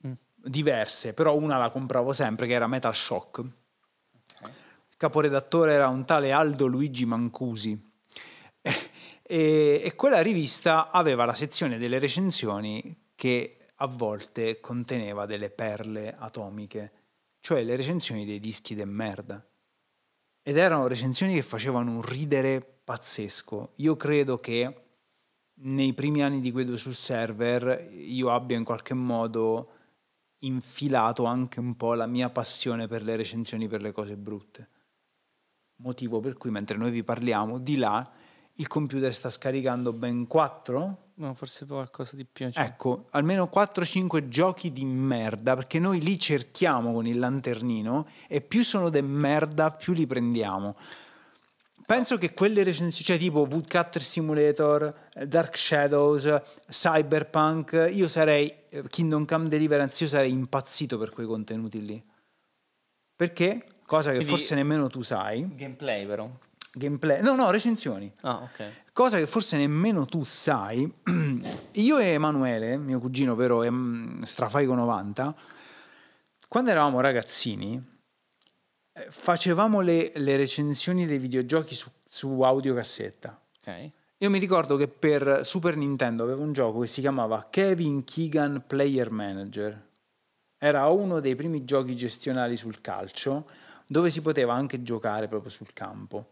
Mm. 0.07 0.13
diverse, 0.37 1.15
però 1.15 1.37
una 1.37 1.57
la 1.57 1.71
compravo 1.71 2.13
sempre, 2.13 2.47
che 2.47 2.53
era 2.53 2.67
Metal 2.67 2.95
Shock. 2.95 3.39
Il 3.39 4.97
caporedattore 4.97 5.73
era 5.73 5.89
un 5.89 6.05
tale 6.05 6.33
Aldo 6.33 6.67
Luigi 6.67 7.05
Mancusi. 7.07 7.93
E, 9.27 9.81
e 9.83 9.95
quella 9.95 10.21
rivista 10.21 10.91
aveva 10.91 11.25
la 11.25 11.35
sezione 11.35 11.79
delle 11.79 11.99
recensioni 11.99 13.13
che 13.15 13.69
a 13.77 13.87
volte 13.87 14.61
conteneva 14.61 15.25
delle 15.25 15.49
perle 15.49 16.15
atomiche, 16.19 16.93
cioè 17.41 17.63
le 17.63 17.75
recensioni 17.75 18.27
dei 18.27 18.39
dischi 18.39 18.75
de 18.75 18.85
merda. 18.85 19.43
Ed 20.43 20.59
erano 20.59 20.87
recensioni 20.87 21.33
che 21.33 21.43
facevano 21.43 21.93
un 21.93 22.03
ridere 22.03 22.61
pazzesco. 22.85 23.73
Io 23.77 23.97
credo 23.97 24.41
che 24.41 24.84
nei 25.57 25.93
primi 25.93 26.23
anni 26.23 26.41
di 26.41 26.51
Guido 26.51 26.77
sul 26.77 26.95
server 26.95 27.91
io 27.93 28.31
abbia 28.31 28.57
in 28.57 28.65
qualche 28.65 28.95
modo 28.95 29.71
infilato 30.41 31.25
anche 31.25 31.61
un 31.61 31.77
po' 31.77 31.95
la 31.95 32.07
mia 32.07 32.29
passione 32.31 32.87
per 32.87 33.03
le 33.03 33.17
recensioni 33.17 33.69
per 33.69 33.83
le 33.83 33.93
cose 33.93 34.17
brutte. 34.17 34.69
Motivo 35.77 36.21
per 36.21 36.35
cui 36.35 36.51
mentre 36.51 36.77
noi 36.77 36.91
vi 36.91 37.03
parliamo, 37.03 37.59
di 37.59 37.77
là 37.77 38.13
il 38.55 38.67
computer 38.69 39.13
sta 39.13 39.31
scaricando 39.31 39.93
ben 39.93 40.27
4 40.27 41.05
No, 41.17 41.33
forse 41.35 41.65
qualcosa 41.65 42.17
di 42.17 42.25
più. 42.25 42.51
cioè. 42.51 42.65
Ecco, 42.65 43.07
almeno 43.11 43.49
4-5 43.53 44.27
giochi 44.27 44.73
di 44.73 44.85
merda, 44.85 45.55
perché 45.55 45.79
noi 45.79 46.01
li 46.01 46.19
cerchiamo 46.19 46.93
con 46.93 47.07
il 47.07 47.19
lanternino 47.21 48.09
e 48.27 48.41
più 48.41 48.65
sono 48.65 48.89
de 48.89 49.01
merda, 49.01 49.71
più 49.71 49.93
li 49.93 50.09
prendiamo. 50.09 50.77
Penso 51.87 52.17
che 52.17 52.33
quelle 52.33 52.63
recensioni, 52.63 53.05
cioè 53.05 53.19
tipo 53.19 53.41
Woodcutter 53.41 54.03
Simulator, 54.03 54.95
eh, 55.15 55.27
Dark 55.27 55.57
Shadows, 55.57 56.41
Cyberpunk, 56.69 57.91
io 57.93 58.09
sarei, 58.09 58.53
eh, 58.71 58.85
Kingdom 58.89 59.27
Come 59.27 59.49
Deliverance, 59.49 60.03
io 60.05 60.09
sarei 60.09 60.31
impazzito 60.31 60.97
per 60.97 61.11
quei 61.11 61.27
contenuti 61.27 61.85
lì. 61.85 62.03
Perché? 63.15 63.67
Cosa 63.87 64.11
che 64.11 64.17
Quindi- 64.17 64.35
forse 64.35 64.55
nemmeno 64.55 64.89
tu 64.89 65.03
sai. 65.03 65.47
Gameplay, 65.55 66.07
però. 66.07 66.29
Gameplay. 66.73 67.21
No, 67.23 67.35
no, 67.35 67.51
recensioni. 67.51 68.11
Ah, 68.23 68.39
ok. 68.43 68.71
Cosa 68.93 69.19
che 69.19 69.27
forse 69.27 69.57
nemmeno 69.59 70.07
tu 70.07 70.25
sai, 70.25 70.91
io 71.73 71.99
e 71.99 72.05
Emanuele, 72.07 72.77
mio 72.79 72.99
cugino 72.99 73.35
vero 73.35 73.63
em, 73.63 74.23
Strafaico 74.23 74.75
90, 74.75 75.35
quando 76.49 76.71
eravamo 76.71 77.01
ragazzini, 77.01 77.93
Facevamo 79.09 79.81
le, 79.81 80.13
le 80.15 80.37
recensioni 80.37 81.07
dei 81.07 81.19
videogiochi 81.19 81.75
su, 81.75 81.91
su 82.05 82.41
audiocassetta. 82.43 83.41
Ok. 83.59 83.91
Io 84.19 84.31
mi 84.31 84.39
ricordo 84.39 84.77
che 84.77 84.89
per 84.89 85.41
Super 85.45 85.77
Nintendo 85.77 86.23
avevo 86.23 86.43
un 86.43 86.53
gioco 86.53 86.81
che 86.81 86.87
si 86.87 87.01
chiamava 87.01 87.49
Kevin 87.51 88.05
Keegan 88.05 88.65
Player 88.67 89.11
Manager. 89.11 89.89
Era 90.57 90.87
uno 90.87 91.21
dei 91.21 91.35
primi 91.35 91.65
giochi 91.65 91.97
gestionali 91.97 92.57
sul 92.57 92.81
calcio 92.81 93.47
dove 93.87 94.11
si 94.11 94.23
poteva 94.23 94.55
anche 94.55 94.83
giocare 94.83 95.29
proprio 95.29 95.51
sul 95.51 95.73
campo. 95.73 96.31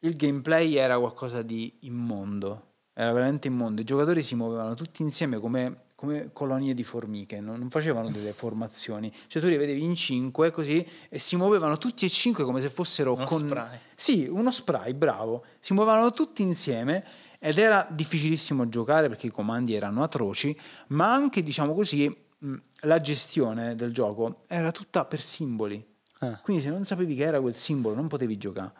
Il 0.00 0.16
gameplay 0.16 0.74
era 0.74 0.98
qualcosa 0.98 1.42
di 1.42 1.72
immondo, 1.80 2.72
era 2.92 3.12
veramente 3.12 3.48
immondo. 3.48 3.80
I 3.80 3.84
giocatori 3.84 4.20
si 4.20 4.34
muovevano 4.34 4.74
tutti 4.74 5.02
insieme 5.02 5.38
come, 5.38 5.84
come 6.02 6.30
colonie 6.32 6.74
di 6.74 6.82
formiche, 6.82 7.38
non, 7.38 7.60
non 7.60 7.70
facevano 7.70 8.10
delle 8.10 8.32
formazioni. 8.32 9.12
Cioè 9.28 9.40
tu 9.40 9.46
li 9.46 9.56
vedevi 9.56 9.84
in 9.84 9.94
cinque 9.94 10.50
così 10.50 10.84
e 11.08 11.20
si 11.20 11.36
muovevano 11.36 11.78
tutti 11.78 12.04
e 12.04 12.08
cinque 12.08 12.42
come 12.42 12.60
se 12.60 12.70
fossero 12.70 13.14
Uno 13.14 13.24
con... 13.24 13.46
spray. 13.46 13.78
Sì, 13.94 14.26
uno 14.28 14.50
spray, 14.50 14.94
bravo. 14.94 15.44
Si 15.60 15.72
muovevano 15.74 16.12
tutti 16.12 16.42
insieme 16.42 17.04
ed 17.38 17.56
era 17.56 17.86
difficilissimo 17.88 18.68
giocare 18.68 19.08
perché 19.08 19.28
i 19.28 19.30
comandi 19.30 19.74
erano 19.74 20.02
atroci, 20.02 20.58
ma 20.88 21.12
anche, 21.12 21.44
diciamo 21.44 21.72
così, 21.72 22.12
la 22.80 23.00
gestione 23.00 23.76
del 23.76 23.92
gioco 23.92 24.42
era 24.48 24.72
tutta 24.72 25.04
per 25.04 25.20
simboli. 25.20 25.86
Ah. 26.18 26.40
Quindi 26.42 26.64
se 26.64 26.70
non 26.70 26.84
sapevi 26.84 27.14
che 27.14 27.22
era 27.22 27.40
quel 27.40 27.54
simbolo 27.54 27.94
non 27.94 28.08
potevi 28.08 28.36
giocare. 28.38 28.72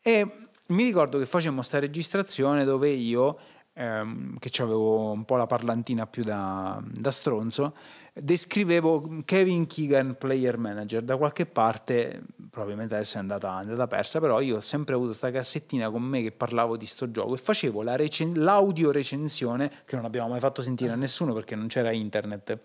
E 0.00 0.36
mi 0.66 0.84
ricordo 0.84 1.18
che 1.18 1.26
facemmo 1.26 1.62
sta 1.62 1.80
registrazione 1.80 2.62
dove 2.62 2.90
io, 2.90 3.36
ehm, 3.72 4.38
che 4.38 4.62
avevo 4.62 5.12
un 5.12 5.24
po' 5.24 5.36
la 5.36 5.46
parlantina 5.46 6.06
più 6.06 6.22
da, 6.22 6.82
da 6.84 7.10
stronzo, 7.10 7.74
descrivevo 8.12 9.22
Kevin 9.24 9.66
Keegan 9.66 10.16
Player 10.18 10.58
Manager 10.58 11.02
da 11.02 11.16
qualche 11.16 11.46
parte, 11.46 12.22
probabilmente 12.50 12.94
adesso 12.94 13.16
è 13.16 13.20
andata, 13.20 13.58
è 13.58 13.62
andata 13.62 13.86
persa, 13.86 14.20
però 14.20 14.40
io 14.40 14.56
ho 14.56 14.60
sempre 14.60 14.94
avuto 14.94 15.08
questa 15.08 15.30
cassettina 15.30 15.90
con 15.90 16.02
me 16.02 16.22
che 16.22 16.32
parlavo 16.32 16.76
di 16.76 16.86
sto 16.86 17.10
gioco 17.10 17.34
e 17.34 17.38
facevo 17.38 17.82
la 17.82 17.96
recen- 17.96 18.42
l'audio 18.42 18.90
recensione 18.90 19.70
che 19.84 19.96
non 19.96 20.04
abbiamo 20.04 20.28
mai 20.28 20.40
fatto 20.40 20.62
sentire 20.62 20.92
a 20.92 20.96
nessuno 20.96 21.32
perché 21.32 21.54
non 21.54 21.68
c'era 21.68 21.92
internet. 21.92 22.58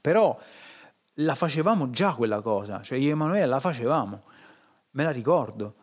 Però 0.00 0.38
la 1.16 1.34
facevamo 1.34 1.90
già 1.90 2.14
quella 2.14 2.40
cosa, 2.40 2.82
cioè 2.82 2.98
io 2.98 3.08
e 3.08 3.12
Emanuele 3.12 3.46
la 3.46 3.60
facevamo, 3.60 4.22
me 4.90 5.04
la 5.04 5.10
ricordo. 5.10 5.74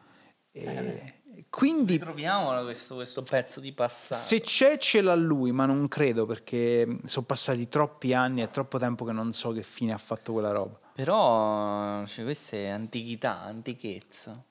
E 0.51 1.18
quindi 1.49 1.93
Ritroviamolo 1.93 2.63
questo, 2.63 2.95
questo 2.95 3.21
pezzo 3.23 3.59
di 3.59 3.71
passato. 3.71 4.21
se 4.21 4.41
c'è 4.41 4.77
ce 4.77 5.01
l'ha 5.01 5.15
lui, 5.15 5.51
ma 5.51 5.65
non 5.65 5.87
credo 5.87 6.25
perché 6.25 6.99
sono 7.05 7.25
passati 7.25 7.67
troppi 7.67 8.13
anni 8.13 8.41
e 8.41 8.49
troppo 8.49 8.77
tempo 8.77 9.03
che 9.05 9.11
non 9.11 9.33
so 9.33 9.51
che 9.51 9.63
fine 9.63 9.93
ha 9.93 9.97
fatto 9.97 10.33
quella 10.33 10.51
roba. 10.51 10.79
Però, 10.93 12.05
cioè, 12.05 12.23
questa 12.25 12.57
è 12.57 12.67
antichità, 12.67 13.41
antichezza. 13.41 14.43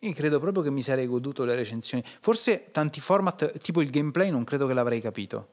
Io 0.00 0.12
credo 0.12 0.38
proprio 0.38 0.62
che 0.62 0.70
mi 0.70 0.82
sarei 0.82 1.06
goduto 1.06 1.44
le 1.44 1.54
recensioni. 1.54 2.04
Forse 2.20 2.70
tanti 2.70 3.00
format, 3.00 3.58
tipo 3.58 3.80
il 3.80 3.90
gameplay, 3.90 4.30
non 4.30 4.44
credo 4.44 4.66
che 4.66 4.74
l'avrei 4.74 5.00
capito. 5.00 5.48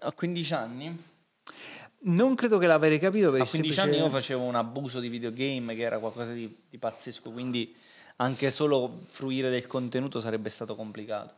A 0.00 0.12
15 0.12 0.54
anni? 0.54 1.04
Non 2.06 2.34
credo 2.34 2.58
che 2.58 2.66
l'avrei 2.66 2.98
capito 2.98 3.28
A 3.32 3.38
il 3.38 3.48
15 3.48 3.48
semplice- 3.48 3.80
anni 3.80 3.96
io 3.96 4.08
facevo 4.10 4.42
un 4.42 4.54
abuso 4.56 5.00
di 5.00 5.08
videogame 5.08 5.74
che 5.74 5.82
era 5.82 5.98
qualcosa 5.98 6.32
di, 6.32 6.54
di 6.68 6.76
pazzesco, 6.78 7.30
quindi 7.30 7.74
anche 8.16 8.50
solo 8.50 9.00
fruire 9.08 9.50
del 9.50 9.66
contenuto 9.66 10.20
sarebbe 10.20 10.48
stato 10.48 10.74
complicato. 10.74 11.34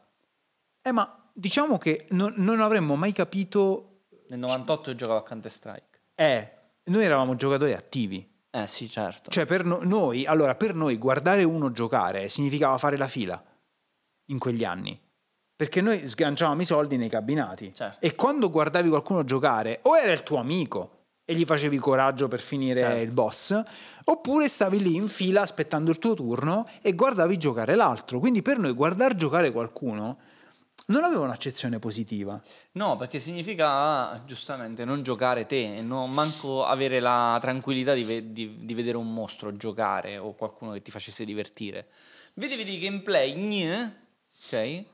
Eh, 0.82 0.92
ma 0.92 1.28
diciamo 1.32 1.78
che 1.78 2.06
non, 2.10 2.34
non 2.36 2.60
avremmo 2.60 2.96
mai 2.96 3.12
capito... 3.12 4.02
Nel 4.28 4.38
98 4.38 4.90
io 4.90 4.96
giocavo 4.96 5.18
a 5.18 5.22
Counter 5.22 5.50
Strike. 5.50 6.00
Eh, 6.14 6.52
noi 6.84 7.04
eravamo 7.04 7.36
giocatori 7.36 7.72
attivi. 7.72 8.28
Eh 8.50 8.66
sì, 8.66 8.88
certo. 8.88 9.30
Cioè, 9.30 9.44
per 9.44 9.64
no- 9.64 9.80
noi, 9.82 10.24
allora, 10.24 10.54
per 10.54 10.74
noi 10.74 10.96
guardare 10.96 11.44
uno 11.44 11.70
giocare 11.72 12.28
significava 12.28 12.78
fare 12.78 12.96
la 12.96 13.08
fila 13.08 13.40
in 14.26 14.38
quegli 14.38 14.64
anni. 14.64 14.98
Perché 15.54 15.80
noi 15.80 16.06
sganciavamo 16.06 16.60
i 16.60 16.64
soldi 16.64 16.96
nei 16.96 17.08
cabinati. 17.08 17.72
Certo. 17.74 18.04
E 18.04 18.14
quando 18.14 18.50
guardavi 18.50 18.88
qualcuno 18.88 19.24
giocare, 19.24 19.80
o 19.82 19.96
era 19.96 20.12
il 20.12 20.22
tuo 20.22 20.38
amico 20.38 20.95
e 21.28 21.34
gli 21.34 21.44
facevi 21.44 21.76
coraggio 21.78 22.28
per 22.28 22.40
finire 22.40 22.78
Certo. 22.80 23.02
il 23.02 23.12
boss, 23.12 23.62
oppure 24.04 24.48
stavi 24.48 24.80
lì 24.80 24.94
in 24.94 25.08
fila 25.08 25.42
aspettando 25.42 25.90
il 25.90 25.98
tuo 25.98 26.14
turno 26.14 26.66
e 26.80 26.94
guardavi 26.94 27.36
giocare 27.36 27.74
l'altro. 27.74 28.20
Quindi 28.20 28.40
per 28.42 28.58
noi 28.58 28.72
guardare 28.72 29.16
giocare 29.16 29.50
qualcuno 29.50 30.18
non 30.86 31.02
aveva 31.02 31.22
un'accezione 31.22 31.80
positiva. 31.80 32.40
No, 32.72 32.96
perché 32.96 33.18
significa 33.18 34.22
giustamente 34.24 34.84
non 34.84 35.02
giocare 35.02 35.44
te, 35.46 35.80
non 35.82 36.12
manco 36.12 36.64
avere 36.64 37.00
la 37.00 37.36
tranquillità 37.40 37.92
di, 37.92 38.04
ve- 38.04 38.32
di- 38.32 38.58
di 38.64 38.74
vedere 38.74 38.96
un 38.96 39.12
mostro 39.12 39.56
giocare 39.56 40.16
o 40.18 40.32
qualcuno 40.34 40.70
che 40.72 40.82
ti 40.82 40.92
facesse 40.92 41.24
divertire. 41.24 41.88
Vedevi 42.34 42.62
di 42.62 42.78
gameplay, 42.78 43.32
gne, 43.34 43.96
ok? 44.46 44.84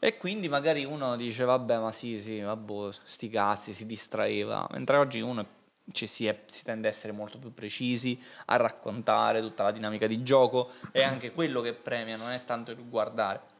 E 0.00 0.16
quindi 0.16 0.48
magari 0.48 0.84
uno 0.84 1.14
dice 1.16 1.44
vabbè 1.44 1.78
ma 1.78 1.92
sì 1.92 2.18
sì, 2.20 2.40
vabbè, 2.40 2.88
sti 3.04 3.28
cazzi, 3.28 3.72
si 3.72 3.86
distraeva. 3.86 4.66
Mentre 4.72 4.96
oggi 4.96 5.20
uno 5.20 5.46
ci 5.92 6.06
si, 6.06 6.26
è- 6.26 6.42
si 6.46 6.64
tende 6.64 6.88
a 6.88 6.90
essere 6.90 7.12
molto 7.12 7.38
più 7.38 7.52
precisi, 7.54 8.20
a 8.46 8.56
raccontare 8.56 9.40
tutta 9.40 9.62
la 9.64 9.72
dinamica 9.72 10.06
di 10.06 10.22
gioco 10.22 10.70
e 10.92 11.02
anche 11.02 11.32
quello 11.32 11.60
che 11.60 11.74
premia 11.74 12.16
non 12.16 12.30
è 12.30 12.44
tanto 12.44 12.70
il 12.70 12.88
guardare 12.88 13.54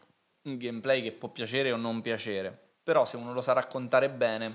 un 0.47 0.57
gameplay 0.57 1.03
che 1.03 1.13
può 1.13 1.29
piacere 1.29 1.73
o 1.73 1.77
non 1.77 2.01
piacere, 2.01 2.57
però 2.83 3.05
se 3.05 3.17
uno 3.17 3.33
lo 3.33 3.41
sa 3.41 3.53
raccontare 3.53 4.09
bene, 4.09 4.55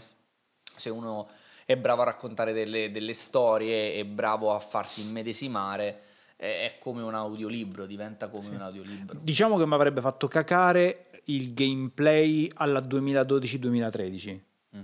se 0.75 0.89
uno 0.89 1.29
è 1.65 1.75
bravo 1.77 2.01
a 2.01 2.05
raccontare 2.05 2.53
delle, 2.53 2.91
delle 2.91 3.13
storie, 3.13 3.93
è 3.95 4.05
bravo 4.05 4.53
a 4.53 4.59
farti 4.59 5.01
immedesimare, 5.01 6.01
è, 6.35 6.45
è 6.45 6.77
come 6.79 7.01
un 7.01 7.13
audiolibro, 7.13 7.85
diventa 7.85 8.29
come 8.29 8.49
un 8.49 8.61
audiolibro. 8.61 9.19
Diciamo 9.21 9.57
che 9.57 9.65
mi 9.65 9.73
avrebbe 9.73 10.01
fatto 10.01 10.27
cacare 10.27 11.21
il 11.25 11.53
gameplay 11.53 12.49
alla 12.55 12.79
2012-2013. 12.79 14.39
Mm. 14.75 14.81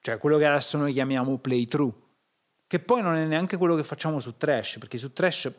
Cioè 0.00 0.18
quello 0.18 0.38
che 0.38 0.46
adesso 0.46 0.78
noi 0.78 0.92
chiamiamo 0.92 1.38
playthrough. 1.38 2.06
Che 2.68 2.78
poi 2.78 3.02
non 3.02 3.16
è 3.16 3.24
neanche 3.24 3.56
quello 3.56 3.74
che 3.74 3.82
facciamo 3.82 4.20
su 4.20 4.36
Trash, 4.36 4.78
perché 4.78 4.98
su 4.98 5.12
Trash 5.12 5.52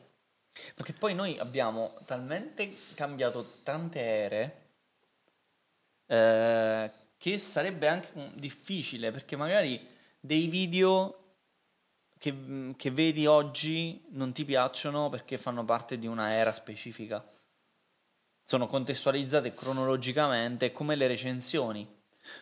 Perché 0.76 0.94
poi 0.94 1.16
noi 1.16 1.38
abbiamo 1.38 1.96
talmente 2.06 2.76
cambiato 2.94 3.60
tante 3.64 4.00
ere 4.00 4.70
eh, 6.06 6.92
che 7.18 7.38
sarebbe 7.38 7.88
anche 7.88 8.32
difficile 8.34 9.12
perché 9.12 9.36
magari 9.36 9.86
dei 10.20 10.48
video 10.48 11.36
che, 12.18 12.74
che 12.76 12.92
vedi 12.92 13.26
oggi 13.26 14.06
non 14.10 14.34
ti 14.34 14.44
piacciono 14.44 15.10
perché 15.10 15.38
fanno 15.38 15.64
parte 15.64 15.98
di 15.98 16.08
una 16.08 16.34
era 16.34 16.54
specifica. 16.54 17.26
Sono 18.44 18.68
contestualizzate 18.68 19.54
cronologicamente 19.54 20.72
come 20.72 20.96
le 20.96 21.08
recensioni. 21.08 21.98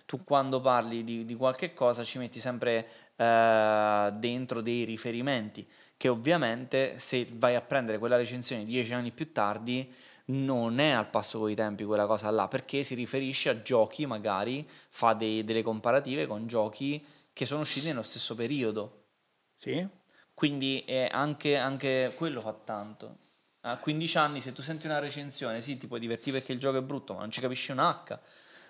Tu 0.06 0.24
quando 0.24 0.62
parli 0.62 1.04
di, 1.04 1.26
di 1.26 1.36
qualche 1.36 1.74
cosa 1.74 2.04
ci 2.04 2.18
metti 2.18 2.40
sempre 2.40 2.88
eh, 3.16 4.10
dentro 4.14 4.62
dei 4.62 4.84
riferimenti 4.84 5.68
che 5.98 6.08
ovviamente 6.10 7.00
se 7.00 7.28
vai 7.34 7.56
a 7.56 7.62
prendere 7.62 7.98
quella 7.98 8.18
recensione 8.18 8.66
dieci 8.66 8.94
anni 8.94 9.12
più 9.12 9.32
tardi 9.32 9.92
non 10.26 10.80
è 10.80 10.90
al 10.92 11.10
passo 11.10 11.40
coi 11.40 11.56
tempi 11.56 11.84
quella 11.86 12.06
cosa 12.06 12.30
là, 12.30 12.48
perché 12.48 12.84
si 12.84 12.96
riferisce 12.96 13.50
a 13.50 13.62
giochi 13.62 14.06
magari, 14.06 14.68
fa 14.90 15.14
dei- 15.14 15.44
delle 15.44 15.62
comparative 15.64 16.28
con 16.28 16.48
giochi 16.48 17.04
che 17.34 17.46
sono 17.46 17.62
usciti 17.62 17.88
nello 17.88 18.04
stesso 18.04 18.36
periodo. 18.36 19.06
sì, 19.58 19.88
Quindi 20.34 20.86
eh, 20.86 21.10
anche, 21.12 21.58
anche 21.58 22.14
quello 22.16 22.42
fa 22.42 22.54
tanto. 22.54 23.18
A 23.62 23.78
15 23.78 24.18
anni 24.18 24.40
se 24.40 24.54
tu 24.54 24.62
senti 24.62 24.86
una 24.86 25.00
recensione, 25.00 25.62
sì, 25.62 25.78
ti 25.78 25.88
puoi 25.88 26.00
divertire 26.00 26.38
perché 26.38 26.54
il 26.54 26.60
gioco 26.60 26.78
è 26.78 26.82
brutto, 26.82 27.14
ma 27.14 27.22
non 27.22 27.32
ci 27.32 27.42
capisci 27.42 27.72
un 27.72 27.80
H. 27.80 28.20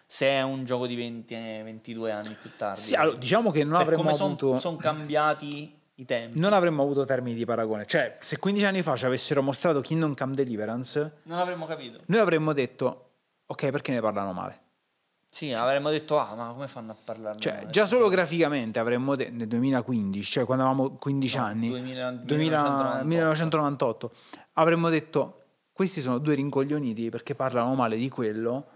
Se 0.09 0.25
è 0.25 0.41
un 0.41 0.63
gioco 0.63 0.87
di 0.87 0.95
20, 0.95 1.33
eh, 1.33 1.61
22 1.63 2.11
anni 2.11 2.35
più 2.41 2.49
tardi. 2.57 2.79
Sì, 2.79 2.95
allora, 2.95 3.17
diciamo 3.17 3.51
che 3.51 3.63
non 3.65 3.75
avremmo 3.75 4.03
come 4.03 4.13
son- 4.15 4.27
avuto 4.27 4.57
sono 4.59 4.77
cambiati 4.77 5.75
i 5.95 6.05
tempi. 6.05 6.39
non 6.39 6.53
avremmo 6.53 6.81
avuto 6.83 7.03
termini 7.05 7.35
di 7.35 7.43
paragone. 7.45 7.85
Cioè, 7.85 8.17
se 8.21 8.37
15 8.37 8.65
anni 8.65 8.81
fa 8.83 8.95
ci 8.95 9.05
avessero 9.05 9.41
mostrato 9.41 9.81
Kingdom 9.81 10.15
Come 10.15 10.33
Deliverance, 10.33 11.17
Non 11.23 11.39
avremmo 11.39 11.65
capito. 11.65 11.99
noi 12.05 12.19
avremmo 12.19 12.53
detto 12.53 13.09
"Ok, 13.47 13.69
perché 13.69 13.91
ne 13.91 13.99
parlano 13.99 14.31
male?". 14.31 14.61
Sì, 15.29 15.51
avremmo 15.51 15.89
detto, 15.89 16.17
ah, 16.17 16.33
ma 16.35 16.47
come 16.53 16.67
fanno 16.69 16.93
a 16.93 16.95
parlarne? 17.03 17.39
Cioè, 17.41 17.65
già 17.69 17.85
solo 17.85 18.07
graficamente 18.07 18.79
avremmo 18.79 19.15
detto 19.15 19.33
nel 19.33 19.47
2015, 19.47 20.31
cioè 20.31 20.45
quando 20.45 20.63
avevamo 20.63 20.91
15 20.95 21.37
No, 21.37 21.43
anni, 21.43 21.69
2000 21.69 22.11
2000 22.11 23.03
1998. 23.03 23.05
1998, 23.05 24.11
avremmo 24.53 24.89
detto 24.89 25.41
questi 25.73 25.99
sono 25.99 26.17
due 26.19 26.33
rincoglioniti 26.35 27.09
perché 27.09 27.35
parlano 27.35 27.75
male 27.75 27.97
di 27.97 28.07
quello 28.09 28.67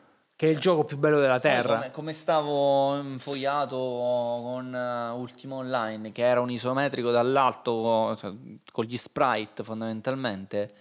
che 0.41 0.47
è 0.47 0.49
il 0.49 0.57
gioco 0.57 0.85
più 0.85 0.97
bello 0.97 1.19
della 1.19 1.39
Poi 1.39 1.51
terra. 1.51 1.75
Come, 1.75 1.91
come 1.91 2.13
stavo 2.13 2.97
infogliato 2.97 3.77
con 3.77 4.73
eh, 4.73 5.09
Ultima 5.11 5.57
Online, 5.57 6.11
che 6.11 6.23
era 6.23 6.41
un 6.41 6.49
isometrico 6.49 7.11
dall'alto, 7.11 8.15
cioè, 8.17 8.33
con 8.71 8.85
gli 8.85 8.97
sprite 8.97 9.63
fondamentalmente, 9.63 10.73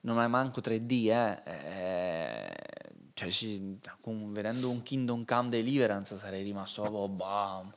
non 0.00 0.20
è 0.20 0.26
manco 0.26 0.60
3D, 0.60 0.90
eh. 0.90 1.42
eh, 1.44 2.54
cioè, 3.14 3.30
ci- 3.30 3.78
con- 4.00 4.32
vedendo 4.32 4.68
un 4.68 4.82
Kingdom 4.82 5.24
Come 5.24 5.48
Deliverance 5.48 6.18
sarei 6.18 6.42
rimasto 6.42 6.82
proprio 6.82 7.06
bam. 7.06 7.72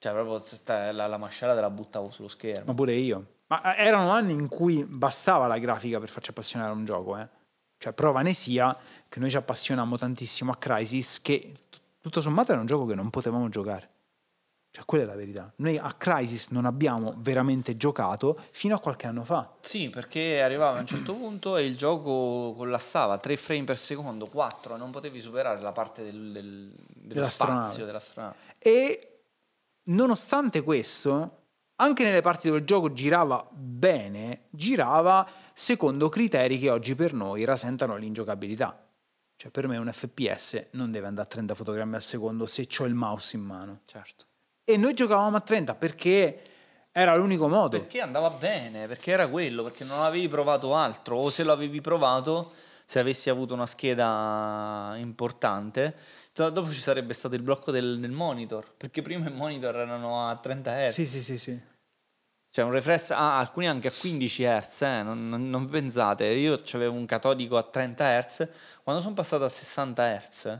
Cioè, 0.00 0.12
proprio 0.12 0.42
la, 0.66 1.06
la 1.06 1.16
mascella 1.16 1.54
te 1.54 1.60
la 1.60 1.70
buttavo 1.70 2.10
sullo 2.10 2.26
schermo. 2.26 2.64
Ma 2.66 2.74
pure 2.74 2.94
io. 2.94 3.26
Ma 3.46 3.76
eh, 3.76 3.84
erano 3.84 4.10
anni 4.10 4.32
in 4.32 4.48
cui 4.48 4.84
bastava 4.84 5.46
la 5.46 5.58
grafica 5.58 6.00
per 6.00 6.08
farci 6.08 6.30
appassionare 6.30 6.72
a 6.72 6.74
un 6.74 6.84
gioco, 6.84 7.18
eh. 7.18 7.42
Cioè, 7.84 7.92
prova 7.92 8.22
ne 8.22 8.32
sia 8.32 8.74
che 9.10 9.20
noi 9.20 9.28
ci 9.28 9.36
appassionammo 9.36 9.98
tantissimo 9.98 10.50
a 10.50 10.56
Crisis, 10.56 11.20
che 11.20 11.52
tutto 12.00 12.22
sommato 12.22 12.52
era 12.52 12.60
un 12.62 12.66
gioco 12.66 12.86
che 12.86 12.94
non 12.94 13.10
potevamo 13.10 13.50
giocare. 13.50 13.90
Cioè, 14.70 14.86
quella 14.86 15.04
è 15.04 15.06
la 15.06 15.14
verità. 15.14 15.52
Noi 15.56 15.76
a 15.76 15.92
Crisis 15.92 16.48
non 16.48 16.64
abbiamo 16.64 17.12
veramente 17.18 17.76
giocato 17.76 18.42
fino 18.52 18.74
a 18.74 18.80
qualche 18.80 19.06
anno 19.06 19.22
fa. 19.22 19.52
Sì, 19.60 19.90
perché 19.90 20.40
arrivava 20.40 20.78
a 20.78 20.80
un 20.80 20.86
certo 20.86 21.12
punto 21.12 21.58
e 21.58 21.66
il 21.66 21.76
gioco 21.76 22.54
collassava, 22.56 23.18
3 23.18 23.36
frame 23.36 23.64
per 23.64 23.76
secondo, 23.76 24.28
4, 24.28 24.78
non 24.78 24.90
potevi 24.90 25.20
superare 25.20 25.60
la 25.60 25.72
parte 25.72 26.04
del, 26.04 26.32
del- 26.32 26.72
dello 26.88 27.28
spazio 27.28 27.84
dell'astronave. 27.84 28.36
E 28.60 29.24
nonostante 29.88 30.62
questo, 30.62 31.42
anche 31.76 32.02
nelle 32.02 32.22
parti 32.22 32.46
dove 32.46 32.60
il 32.60 32.64
gioco 32.64 32.94
girava 32.94 33.46
bene, 33.52 34.44
girava 34.48 35.28
secondo 35.54 36.08
criteri 36.08 36.58
che 36.58 36.68
oggi 36.68 36.96
per 36.96 37.12
noi 37.12 37.44
rasentano 37.44 37.96
l'ingiocabilità. 37.96 38.86
Cioè, 39.36 39.50
per 39.50 39.68
me 39.68 39.78
un 39.78 39.90
FPS 39.90 40.66
non 40.72 40.90
deve 40.90 41.06
andare 41.06 41.26
a 41.26 41.30
30 41.30 41.54
fotogrammi 41.54 41.94
al 41.94 42.02
secondo 42.02 42.46
se 42.46 42.68
ho 42.78 42.84
il 42.84 42.94
mouse 42.94 43.36
in 43.36 43.42
mano. 43.42 43.80
Certo. 43.84 44.26
E 44.64 44.76
noi 44.76 44.94
giocavamo 44.94 45.36
a 45.36 45.40
30 45.40 45.74
perché 45.76 46.42
era 46.90 47.16
l'unico 47.16 47.48
modo. 47.48 47.78
Perché 47.78 48.00
andava 48.00 48.30
bene, 48.30 48.86
perché 48.86 49.12
era 49.12 49.28
quello, 49.28 49.62
perché 49.62 49.84
non 49.84 50.02
avevi 50.02 50.28
provato 50.28 50.74
altro, 50.74 51.16
o 51.16 51.30
se 51.30 51.44
lo 51.44 51.52
avevi 51.52 51.80
provato, 51.80 52.52
se 52.84 52.98
avessi 52.98 53.30
avuto 53.30 53.54
una 53.54 53.66
scheda 53.66 54.94
importante, 54.96 55.94
do- 56.32 56.50
dopo 56.50 56.70
ci 56.70 56.80
sarebbe 56.80 57.12
stato 57.12 57.34
il 57.34 57.42
blocco 57.42 57.70
del, 57.70 57.98
del 57.98 58.12
monitor, 58.12 58.72
perché 58.76 59.02
prima 59.02 59.28
i 59.28 59.32
monitor 59.32 59.76
erano 59.76 60.28
a 60.28 60.36
30 60.36 60.88
Hz. 60.88 60.92
Sì, 60.92 61.06
sì, 61.06 61.22
sì, 61.22 61.38
sì. 61.38 61.60
Cioè 62.54 62.64
un 62.64 62.70
refresh, 62.70 63.10
ah, 63.10 63.40
alcuni 63.40 63.66
anche 63.66 63.88
a 63.88 63.90
15 63.90 64.44
Hz, 64.44 64.82
eh, 64.82 65.02
non, 65.02 65.28
non- 65.28 65.50
non 65.50 65.68
pensate, 65.68 66.26
io 66.26 66.62
avevo 66.74 66.94
un 66.94 67.04
catodico 67.04 67.56
a 67.56 67.64
30 67.64 68.20
Hz, 68.20 68.48
quando 68.84 69.02
sono 69.02 69.12
passato 69.12 69.42
a 69.42 69.48
60 69.48 70.20
Hz, 70.20 70.58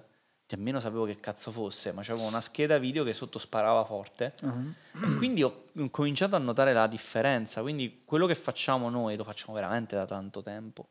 nemmeno 0.48 0.80
sapevo 0.80 1.04
che 1.04 1.20
cazzo 1.20 1.52
fosse, 1.52 1.92
ma 1.92 2.02
c'avevo 2.02 2.26
una 2.26 2.40
scheda 2.40 2.78
video 2.78 3.04
che 3.04 3.12
sotto 3.12 3.38
sparava 3.38 3.84
forte, 3.84 4.34
e 5.04 5.14
quindi 5.18 5.44
ho 5.44 5.62
ho 5.76 5.90
cominciato 5.90 6.34
a 6.36 6.38
notare 6.38 6.72
la 6.72 6.86
differenza, 6.88 7.60
quindi 7.60 8.02
quello 8.04 8.26
che 8.26 8.34
facciamo 8.36 8.90
noi 8.90 9.16
lo 9.16 9.24
facciamo 9.24 9.52
veramente 9.54 9.94
da 9.96 10.04
tanto 10.04 10.42
tempo, 10.42 10.88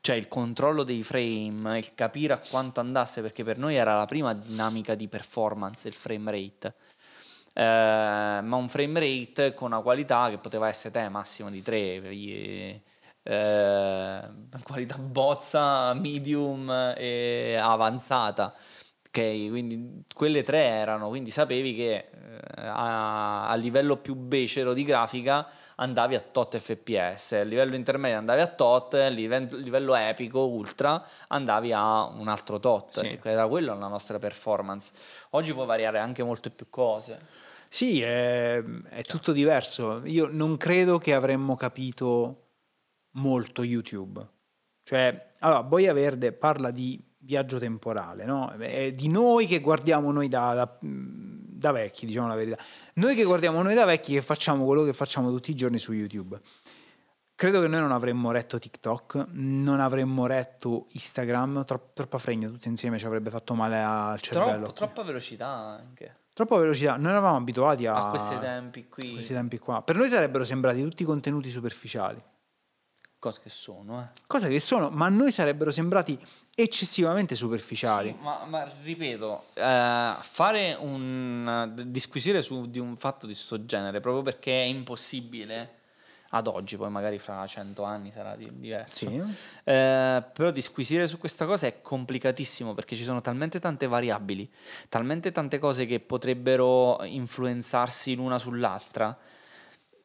cioè 0.00 0.16
il 0.16 0.28
controllo 0.28 0.84
dei 0.84 1.02
frame, 1.02 1.78
il 1.78 1.94
capire 1.94 2.32
a 2.34 2.38
quanto 2.38 2.80
andasse, 2.80 3.20
perché 3.20 3.44
per 3.44 3.58
noi 3.58 3.74
era 3.74 3.94
la 3.96 4.06
prima 4.06 4.32
dinamica 4.34 4.94
di 4.94 5.06
performance, 5.08 5.86
il 5.88 5.94
frame 5.94 6.30
rate. 6.30 6.74
Eh, 7.58 7.62
ma 8.42 8.56
un 8.56 8.68
frame 8.68 9.00
rate 9.00 9.54
con 9.54 9.72
una 9.72 9.80
qualità 9.80 10.28
che 10.28 10.36
poteva 10.36 10.68
essere 10.68 10.90
te 10.90 11.08
massimo 11.08 11.48
di 11.48 11.62
3 11.62 12.00
qualità 14.62 14.98
bozza, 14.98 15.94
medium 15.94 16.94
e 16.94 17.56
avanzata. 17.58 18.54
Ok 19.08 19.48
quindi 19.48 20.04
quelle 20.14 20.42
tre 20.42 20.58
erano 20.58 21.08
quindi 21.08 21.30
sapevi 21.30 21.74
che 21.74 21.94
eh, 21.94 22.66
a, 22.66 23.48
a 23.48 23.54
livello 23.54 23.96
più 23.96 24.14
becero 24.14 24.74
di 24.74 24.84
grafica 24.84 25.48
andavi 25.76 26.14
a 26.14 26.20
tot 26.20 26.58
fps 26.58 27.32
a 27.32 27.42
livello 27.42 27.74
intermedio 27.74 28.18
andavi 28.18 28.40
a 28.42 28.46
tot 28.46 28.92
a 28.92 29.08
livello, 29.08 29.56
livello 29.56 29.94
epico 29.94 30.46
ultra 30.46 31.02
andavi 31.28 31.72
a 31.72 32.04
un 32.04 32.28
altro 32.28 32.60
tot. 32.60 32.90
Sì. 32.90 33.18
Era 33.22 33.48
quella 33.48 33.72
la 33.72 33.88
nostra 33.88 34.18
performance. 34.18 34.92
Oggi 35.30 35.54
può 35.54 35.64
variare 35.64 35.98
anche 35.98 36.22
molte 36.22 36.50
più 36.50 36.66
cose 36.68 37.44
Sì, 37.68 38.00
è, 38.00 38.62
è 38.62 39.02
tutto 39.02 39.32
diverso. 39.32 40.02
Io 40.04 40.28
non 40.30 40.56
credo 40.56 40.98
che 40.98 41.14
avremmo 41.14 41.56
capito 41.56 42.46
molto 43.12 43.62
YouTube. 43.62 44.26
Cioè, 44.82 45.32
allora, 45.40 45.62
Boia 45.62 45.92
Verde 45.92 46.32
parla 46.32 46.70
di 46.70 47.02
viaggio 47.18 47.58
temporale, 47.58 48.24
no? 48.24 48.50
È 48.52 48.92
di 48.92 49.08
noi 49.08 49.46
che 49.46 49.60
guardiamo 49.60 50.12
noi 50.12 50.28
da, 50.28 50.54
da- 50.54 50.78
da 50.80 51.72
vecchi, 51.72 52.06
diciamo 52.06 52.28
la 52.28 52.34
verità. 52.36 52.56
Noi 52.94 53.14
che 53.14 53.24
guardiamo 53.24 53.62
noi 53.62 53.74
da 53.74 53.84
vecchi 53.84 54.12
che 54.12 54.22
facciamo 54.22 54.64
quello 54.64 54.84
che 54.84 54.92
facciamo 54.92 55.30
tutti 55.30 55.50
i 55.50 55.54
giorni 55.54 55.78
su 55.78 55.92
YouTube. 55.92 56.40
Credo 57.34 57.60
che 57.60 57.66
noi 57.66 57.80
non 57.80 57.92
avremmo 57.92 58.30
retto 58.30 58.58
TikTok, 58.58 59.26
non 59.32 59.80
avremmo 59.80 60.26
retto 60.26 60.86
Instagram, 60.92 61.64
tro- 61.64 61.90
troppa 61.92 62.16
fregna 62.16 62.48
tutti 62.48 62.68
insieme 62.68 62.98
ci 62.98 63.04
avrebbe 63.04 63.28
fatto 63.28 63.54
male 63.54 63.82
al 63.82 64.20
cervello. 64.20 64.58
Troppo, 64.58 64.72
troppa 64.72 65.02
velocità 65.02 65.48
anche 65.48 66.16
Troppa 66.36 66.58
velocità, 66.58 66.96
non 66.96 67.06
eravamo 67.06 67.38
abituati 67.38 67.86
a, 67.86 67.94
a 67.94 68.08
questi 68.08 68.38
tempi 68.38 68.88
qui 68.90 69.08
a 69.08 69.12
questi 69.14 69.32
tempi 69.32 69.56
qua. 69.58 69.80
Per 69.80 69.96
noi 69.96 70.06
sarebbero 70.06 70.44
sembrati 70.44 70.82
tutti 70.82 71.02
contenuti 71.02 71.48
superficiali, 71.48 72.22
cose 73.18 73.40
che 73.42 73.48
sono 73.48 74.02
eh 74.02 74.20
cose 74.26 74.50
che 74.50 74.60
sono, 74.60 74.90
ma 74.90 75.06
a 75.06 75.08
noi 75.08 75.32
sarebbero 75.32 75.70
sembrati 75.70 76.18
eccessivamente 76.54 77.34
superficiali. 77.34 78.10
Sì, 78.10 78.22
ma, 78.22 78.44
ma 78.44 78.70
ripeto, 78.82 79.44
eh, 79.54 80.14
fare 80.20 80.76
un 80.78 81.72
disquisire 81.86 82.42
su 82.42 82.68
di 82.68 82.80
un 82.80 82.98
fatto 82.98 83.24
di 83.24 83.32
questo 83.32 83.64
genere 83.64 84.00
proprio 84.00 84.22
perché 84.22 84.62
è 84.62 84.66
impossibile 84.66 85.84
ad 86.30 86.46
oggi, 86.48 86.76
poi 86.76 86.90
magari 86.90 87.18
fra 87.18 87.46
cento 87.46 87.84
anni 87.84 88.10
sarà 88.10 88.36
di- 88.36 88.50
diverso. 88.52 89.08
Sì. 89.08 89.22
Eh, 89.64 90.24
però 90.32 90.50
disquisire 90.50 91.06
su 91.06 91.18
questa 91.18 91.46
cosa 91.46 91.66
è 91.66 91.80
complicatissimo 91.80 92.74
perché 92.74 92.96
ci 92.96 93.04
sono 93.04 93.20
talmente 93.20 93.60
tante 93.60 93.86
variabili, 93.86 94.50
talmente 94.88 95.32
tante 95.32 95.58
cose 95.58 95.86
che 95.86 96.00
potrebbero 96.00 96.98
influenzarsi 97.04 98.14
l'una 98.14 98.38
sull'altra. 98.38 99.16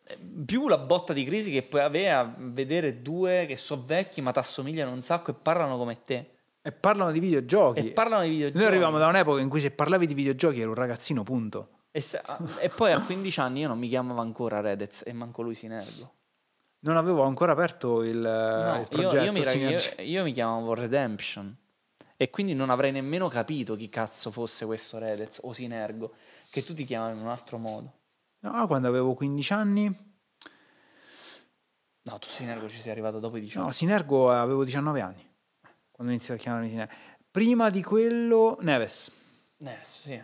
Eh, 0.04 0.18
Più 0.46 0.68
la 0.68 0.78
botta 0.78 1.14
di 1.14 1.24
crisi 1.24 1.52
che 1.52 1.64
puoi 1.64 1.82
avere 1.82 2.12
a 2.12 2.34
vedere 2.38 3.02
due 3.02 3.46
che 3.48 3.58
sono 3.58 3.84
vecchi 3.86 4.22
ma 4.22 4.32
ti 4.32 4.40
assomigliano 4.40 4.92
un 4.92 5.02
sacco 5.02 5.32
e 5.32 5.34
parlano 5.34 5.78
come 5.78 6.04
te. 6.06 6.30
E 6.62 6.72
parlano 6.72 7.12
di 7.12 7.20
videogiochi. 7.20 7.80
E 7.80 7.92
parlano 7.92 8.22
di 8.22 8.30
videogiochi. 8.30 8.60
Noi 8.60 8.68
arriviamo 8.68 9.00
da 9.00 9.08
un'epoca 9.08 9.42
in 9.42 9.50
cui 9.50 9.60
se 9.60 9.72
parlavi 9.72 10.06
di 10.06 10.14
videogiochi 10.14 10.60
eri 10.60 10.68
un 10.68 10.76
ragazzino, 10.76 11.24
punto. 11.24 11.70
E, 11.92 12.00
se- 12.02 12.22
ah, 12.24 12.40
e 12.60 12.70
poi 12.70 12.92
a 12.94 13.02
15 13.02 13.40
anni 13.42 13.60
io 13.62 13.68
non 13.68 13.78
mi 13.78 13.88
chiamavo 13.90 14.22
ancora 14.22 14.62
Redez 14.62 15.04
e 15.06 15.12
manco 15.14 15.42
lui 15.42 15.56
Sinergo. 15.56 16.14
Non 16.84 16.96
avevo 16.98 17.24
ancora 17.24 17.52
aperto 17.52 18.02
il, 18.04 18.18
No, 18.18 18.76
il 18.76 18.82
io, 18.82 18.88
progetto. 18.88 19.24
io 19.24 19.32
mi, 19.34 19.44
Synergy. 19.44 19.90
io, 19.98 20.04
io 20.20 20.24
mi 20.24 20.32
chiamavo 20.32 20.74
Redemption 20.74 21.56
e 22.18 22.30
quindi 22.30 22.54
non 22.56 22.70
avrei 22.70 22.92
nemmeno 22.92 23.28
capito 23.28 23.76
chi 23.76 23.90
cazzo 23.90 24.32
fosse 24.32 24.66
questo 24.66 24.98
Redez 24.98 25.40
o 25.44 25.54
Sinergo, 25.54 26.14
che 26.50 26.64
tu 26.64 26.74
ti 26.74 26.86
chiamavi 26.86 27.16
in 27.18 27.22
un 27.24 27.28
altro 27.30 27.58
modo. 27.58 27.94
No, 28.40 28.66
quando 28.68 28.88
avevo 28.88 29.14
15 29.14 29.54
anni, 29.54 30.10
No, 32.04 32.18
tu 32.18 32.28
Sinergo 32.30 32.68
ci 32.68 32.80
sei 32.80 32.92
arrivato 32.92 33.20
dopo 33.20 33.38
i 33.38 33.42
18. 33.42 33.64
no, 33.68 33.72
Sinergo 33.72 34.32
avevo 34.32 34.64
19 34.64 35.02
anni. 35.02 35.24
Quando 35.92 36.12
ho 36.12 36.16
iniziato 36.16 36.40
a 36.40 36.44
chiamarmi 36.44 36.70
Sinergo. 36.70 36.94
Prima 37.30 37.70
di 37.70 37.84
quello, 37.84 38.58
Neves. 38.62 39.12
Eh, 39.60 39.78
sì. 39.84 40.20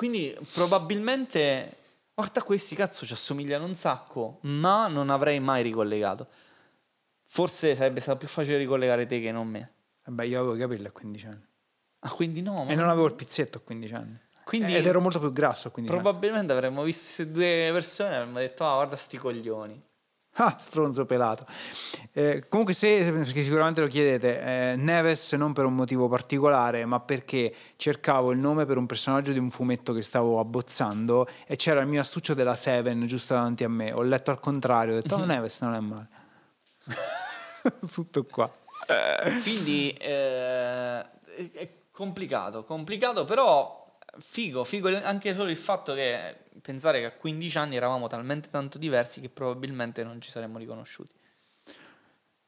Quindi 0.00 0.34
probabilmente, 0.54 1.76
guarda 2.14 2.42
questi 2.42 2.74
cazzo 2.74 3.04
ci 3.04 3.12
assomigliano 3.12 3.66
un 3.66 3.74
sacco, 3.74 4.38
ma 4.44 4.88
non 4.88 5.10
avrei 5.10 5.40
mai 5.40 5.62
ricollegato. 5.62 6.26
Forse 7.20 7.74
sarebbe 7.74 8.00
stato 8.00 8.16
più 8.16 8.26
facile 8.26 8.56
ricollegare 8.56 9.04
te 9.04 9.20
che 9.20 9.30
non 9.30 9.46
me. 9.46 9.72
Vabbè, 10.06 10.24
io 10.24 10.38
avevo 10.38 10.54
i 10.54 10.58
capelli 10.58 10.86
a 10.86 10.90
15 10.90 11.26
anni. 11.26 11.46
Ah, 11.98 12.10
quindi 12.12 12.40
no, 12.40 12.64
ma 12.64 12.70
E 12.70 12.74
non 12.76 12.88
avevo 12.88 13.08
il 13.08 13.12
pizzetto 13.14 13.58
a 13.58 13.60
15 13.60 13.92
anni. 13.92 14.18
Quindi- 14.42 14.74
Ed 14.74 14.86
ero 14.86 15.02
molto 15.02 15.20
più 15.20 15.34
grasso 15.34 15.68
a 15.68 15.70
15 15.70 15.94
anni. 15.94 16.02
probabilmente 16.02 16.52
avremmo 16.52 16.82
visto 16.82 17.02
queste 17.04 17.30
due 17.30 17.68
persone 17.70 18.12
e 18.12 18.14
avremmo 18.14 18.38
detto, 18.38 18.64
ah, 18.66 18.72
guarda 18.76 18.96
sti 18.96 19.18
coglioni. 19.18 19.82
Ah, 20.34 20.56
stronzo 20.58 21.04
pelato. 21.06 21.44
Eh, 22.12 22.46
comunque, 22.48 22.72
se, 22.72 23.10
perché 23.10 23.42
sicuramente 23.42 23.80
lo 23.80 23.88
chiedete, 23.88 24.40
eh, 24.40 24.76
Neves 24.76 25.32
non 25.32 25.52
per 25.52 25.64
un 25.64 25.74
motivo 25.74 26.08
particolare, 26.08 26.84
ma 26.84 27.00
perché 27.00 27.54
cercavo 27.76 28.30
il 28.30 28.38
nome 28.38 28.64
per 28.64 28.76
un 28.76 28.86
personaggio 28.86 29.32
di 29.32 29.38
un 29.38 29.50
fumetto 29.50 29.92
che 29.92 30.02
stavo 30.02 30.38
abbozzando 30.38 31.26
e 31.46 31.56
c'era 31.56 31.80
il 31.80 31.88
mio 31.88 32.00
astuccio 32.00 32.34
della 32.34 32.56
Seven 32.56 33.06
giusto 33.06 33.34
davanti 33.34 33.64
a 33.64 33.68
me. 33.68 33.92
Ho 33.92 34.02
letto 34.02 34.30
al 34.30 34.40
contrario, 34.40 34.94
ho 34.94 35.00
detto, 35.00 35.16
oh, 35.16 35.24
Neves 35.24 35.60
non 35.60 35.74
è 35.74 35.80
male. 35.80 36.08
Tutto 37.92 38.24
qua. 38.24 38.50
Quindi 39.42 39.90
eh, 39.90 41.00
è 41.00 41.50
è 41.52 41.68
complicato, 41.90 42.64
complicato, 42.64 43.24
però 43.24 43.89
figo, 44.18 44.64
figo 44.64 44.88
anche 45.02 45.34
solo 45.34 45.50
il 45.50 45.56
fatto 45.56 45.94
che 45.94 46.36
pensare 46.62 47.00
che 47.00 47.06
a 47.06 47.12
15 47.12 47.58
anni 47.58 47.76
eravamo 47.76 48.06
talmente 48.08 48.48
tanto 48.48 48.78
diversi 48.78 49.20
che 49.20 49.28
probabilmente 49.28 50.02
non 50.04 50.20
ci 50.20 50.30
saremmo 50.30 50.58
riconosciuti. 50.58 51.12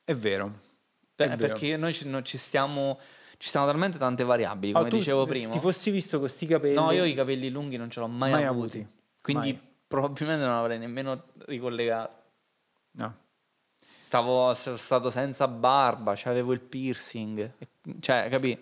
È 0.05 0.14
vero. 0.14 0.53
Beh, 1.14 1.25
È 1.25 1.37
vero. 1.37 1.53
perché 1.55 1.77
noi 1.77 1.92
ci, 1.92 2.09
non 2.09 2.25
ci 2.25 2.37
stiamo 2.38 2.98
ci 3.38 3.48
stanno 3.48 3.66
talmente 3.66 3.98
tante 3.98 4.22
variabili, 4.22 4.72
Ah, 4.72 4.79
come 4.79 4.88
tu 4.90 4.96
dicevo 4.98 5.25
se 5.25 5.31
prima. 5.33 5.53
Ti 5.53 5.59
fossi 5.59 5.90
visto 5.90 6.20
con 6.20 6.29
sti 6.29 6.46
capelli. 6.46 6.75
No, 6.75 6.92
io 6.92 7.03
i 7.05 7.12
capelli 7.14 7.51
lunghi 7.51 7.77
non 7.77 7.90
ce 7.90 7.98
l'ho 7.98 8.07
mai, 8.07 8.31
Mai 8.31 8.44
avuti. 8.44 8.79
avuti. 8.79 8.92
Quindi 9.20 9.53
Mai. 9.53 9.61
probabilmente 9.88 10.44
non 10.44 10.55
avrei 10.55 10.79
nemmeno 10.79 11.25
ricollegato. 11.46 12.16
No. 12.92 13.16
Stavo 13.98 14.55
sono 14.55 14.77
stato 14.77 15.11
senza 15.11 15.48
barba, 15.48 16.14
avevo 16.25 16.53
il 16.53 16.61
piercing. 16.61 17.51
Cioè, 17.98 18.29
capì? 18.31 18.57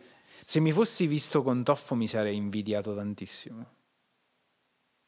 Se 0.50 0.58
mi 0.58 0.72
fossi 0.72 1.06
visto 1.06 1.44
con 1.44 1.62
Toffo 1.62 1.94
mi 1.94 2.08
sarei 2.08 2.34
invidiato 2.34 2.92
tantissimo. 2.92 3.66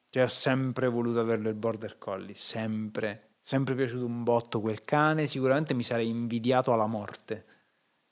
Cioè, 0.09 0.23
ho 0.23 0.29
sempre 0.29 0.87
voluto 0.87 1.19
averlo 1.19 1.49
il 1.49 1.57
border 1.57 1.99
collie, 1.99 2.37
sempre. 2.37 3.31
sempre 3.41 3.75
piaciuto 3.75 4.07
un 4.07 4.23
botto 4.23 4.61
quel 4.61 4.85
cane, 4.85 5.27
sicuramente 5.27 5.75
mi 5.75 5.83
sarei 5.83 6.09
invidiato 6.09 6.73
alla 6.73 6.87
morte. 6.87 7.45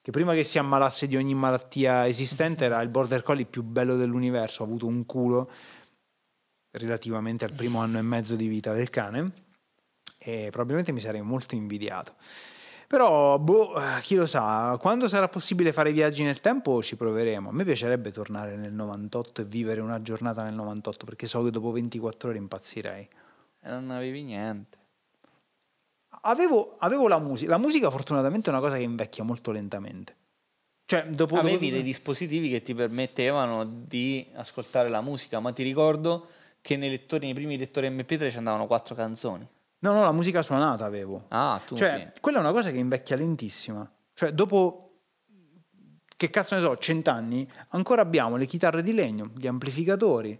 Che 0.02 0.10
prima 0.10 0.34
che 0.34 0.42
si 0.42 0.58
ammalasse 0.58 1.06
di 1.06 1.14
ogni 1.14 1.34
malattia 1.34 2.04
esistente 2.08 2.64
era 2.64 2.82
il 2.82 2.88
border 2.88 3.22
collie 3.22 3.44
più 3.44 3.62
bello 3.62 3.94
dell'universo, 3.94 4.64
ha 4.64 4.66
avuto 4.66 4.86
un 4.86 5.06
culo 5.06 5.48
relativamente 6.72 7.44
al 7.44 7.52
primo 7.52 7.78
anno 7.78 7.98
e 7.98 8.02
mezzo 8.02 8.34
di 8.34 8.48
vita 8.48 8.72
del 8.72 8.90
cane 8.90 9.32
e 10.18 10.48
probabilmente 10.50 10.90
mi 10.90 10.98
sarei 10.98 11.22
molto 11.22 11.54
invidiato. 11.54 12.16
Però, 12.90 13.38
boh, 13.38 13.74
chi 14.02 14.16
lo 14.16 14.26
sa, 14.26 14.76
quando 14.80 15.06
sarà 15.06 15.28
possibile 15.28 15.72
fare 15.72 15.92
viaggi 15.92 16.24
nel 16.24 16.40
tempo 16.40 16.82
ci 16.82 16.96
proveremo. 16.96 17.50
A 17.50 17.52
me 17.52 17.62
piacerebbe 17.62 18.10
tornare 18.10 18.56
nel 18.56 18.72
98 18.72 19.42
e 19.42 19.44
vivere 19.44 19.80
una 19.80 20.02
giornata 20.02 20.42
nel 20.42 20.54
98 20.54 21.04
perché 21.04 21.28
so 21.28 21.40
che 21.44 21.52
dopo 21.52 21.70
24 21.70 22.30
ore 22.30 22.38
impazzirei. 22.38 23.08
E 23.62 23.70
non 23.70 23.92
avevi 23.92 24.24
niente. 24.24 24.76
Avevo, 26.22 26.74
avevo 26.78 27.06
la 27.06 27.20
musica. 27.20 27.52
La 27.52 27.58
musica 27.58 27.88
fortunatamente 27.90 28.50
è 28.50 28.52
una 28.52 28.60
cosa 28.60 28.74
che 28.74 28.82
invecchia 28.82 29.22
molto 29.22 29.52
lentamente. 29.52 30.16
Cioè, 30.84 31.04
dopo, 31.10 31.36
Avevi 31.36 31.66
dopo- 31.66 31.70
dei 31.74 31.82
dispositivi 31.84 32.50
che 32.50 32.60
ti 32.60 32.74
permettevano 32.74 33.64
di 33.64 34.26
ascoltare 34.34 34.88
la 34.88 35.00
musica, 35.00 35.38
ma 35.38 35.52
ti 35.52 35.62
ricordo 35.62 36.26
che 36.60 36.76
nei, 36.76 36.90
lettori, 36.90 37.26
nei 37.26 37.34
primi 37.34 37.56
lettori 37.56 37.88
MP3 37.88 38.32
ci 38.32 38.38
andavano 38.38 38.66
quattro 38.66 38.96
canzoni. 38.96 39.46
No, 39.82 39.92
no, 39.92 40.02
la 40.02 40.12
musica 40.12 40.42
suonata 40.42 40.84
avevo. 40.84 41.24
Ah, 41.28 41.60
tu 41.64 41.74
Cioè, 41.76 42.10
sì. 42.14 42.20
quella 42.20 42.38
è 42.38 42.40
una 42.40 42.52
cosa 42.52 42.70
che 42.70 42.78
invecchia 42.78 43.16
lentissima. 43.16 43.90
Cioè, 44.14 44.32
dopo, 44.32 45.00
che 46.16 46.28
cazzo 46.30 46.54
ne 46.54 46.60
so, 46.60 46.76
cent'anni, 46.76 47.50
ancora 47.70 48.02
abbiamo 48.02 48.36
le 48.36 48.46
chitarre 48.46 48.82
di 48.82 48.92
legno, 48.92 49.30
gli 49.36 49.46
amplificatori. 49.46 50.38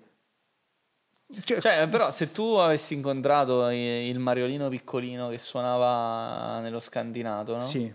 Cioè, 1.45 1.61
Cioè, 1.61 1.89
però, 1.89 2.11
se 2.11 2.33
tu 2.33 2.43
avessi 2.57 2.93
incontrato 2.95 3.69
il 3.71 4.19
Mariolino 4.19 4.69
piccolino 4.69 5.29
che 5.29 5.39
suonava 5.39 6.59
nello 6.61 6.81
scandinato, 6.81 7.53
no? 7.53 7.61
sì. 7.61 7.95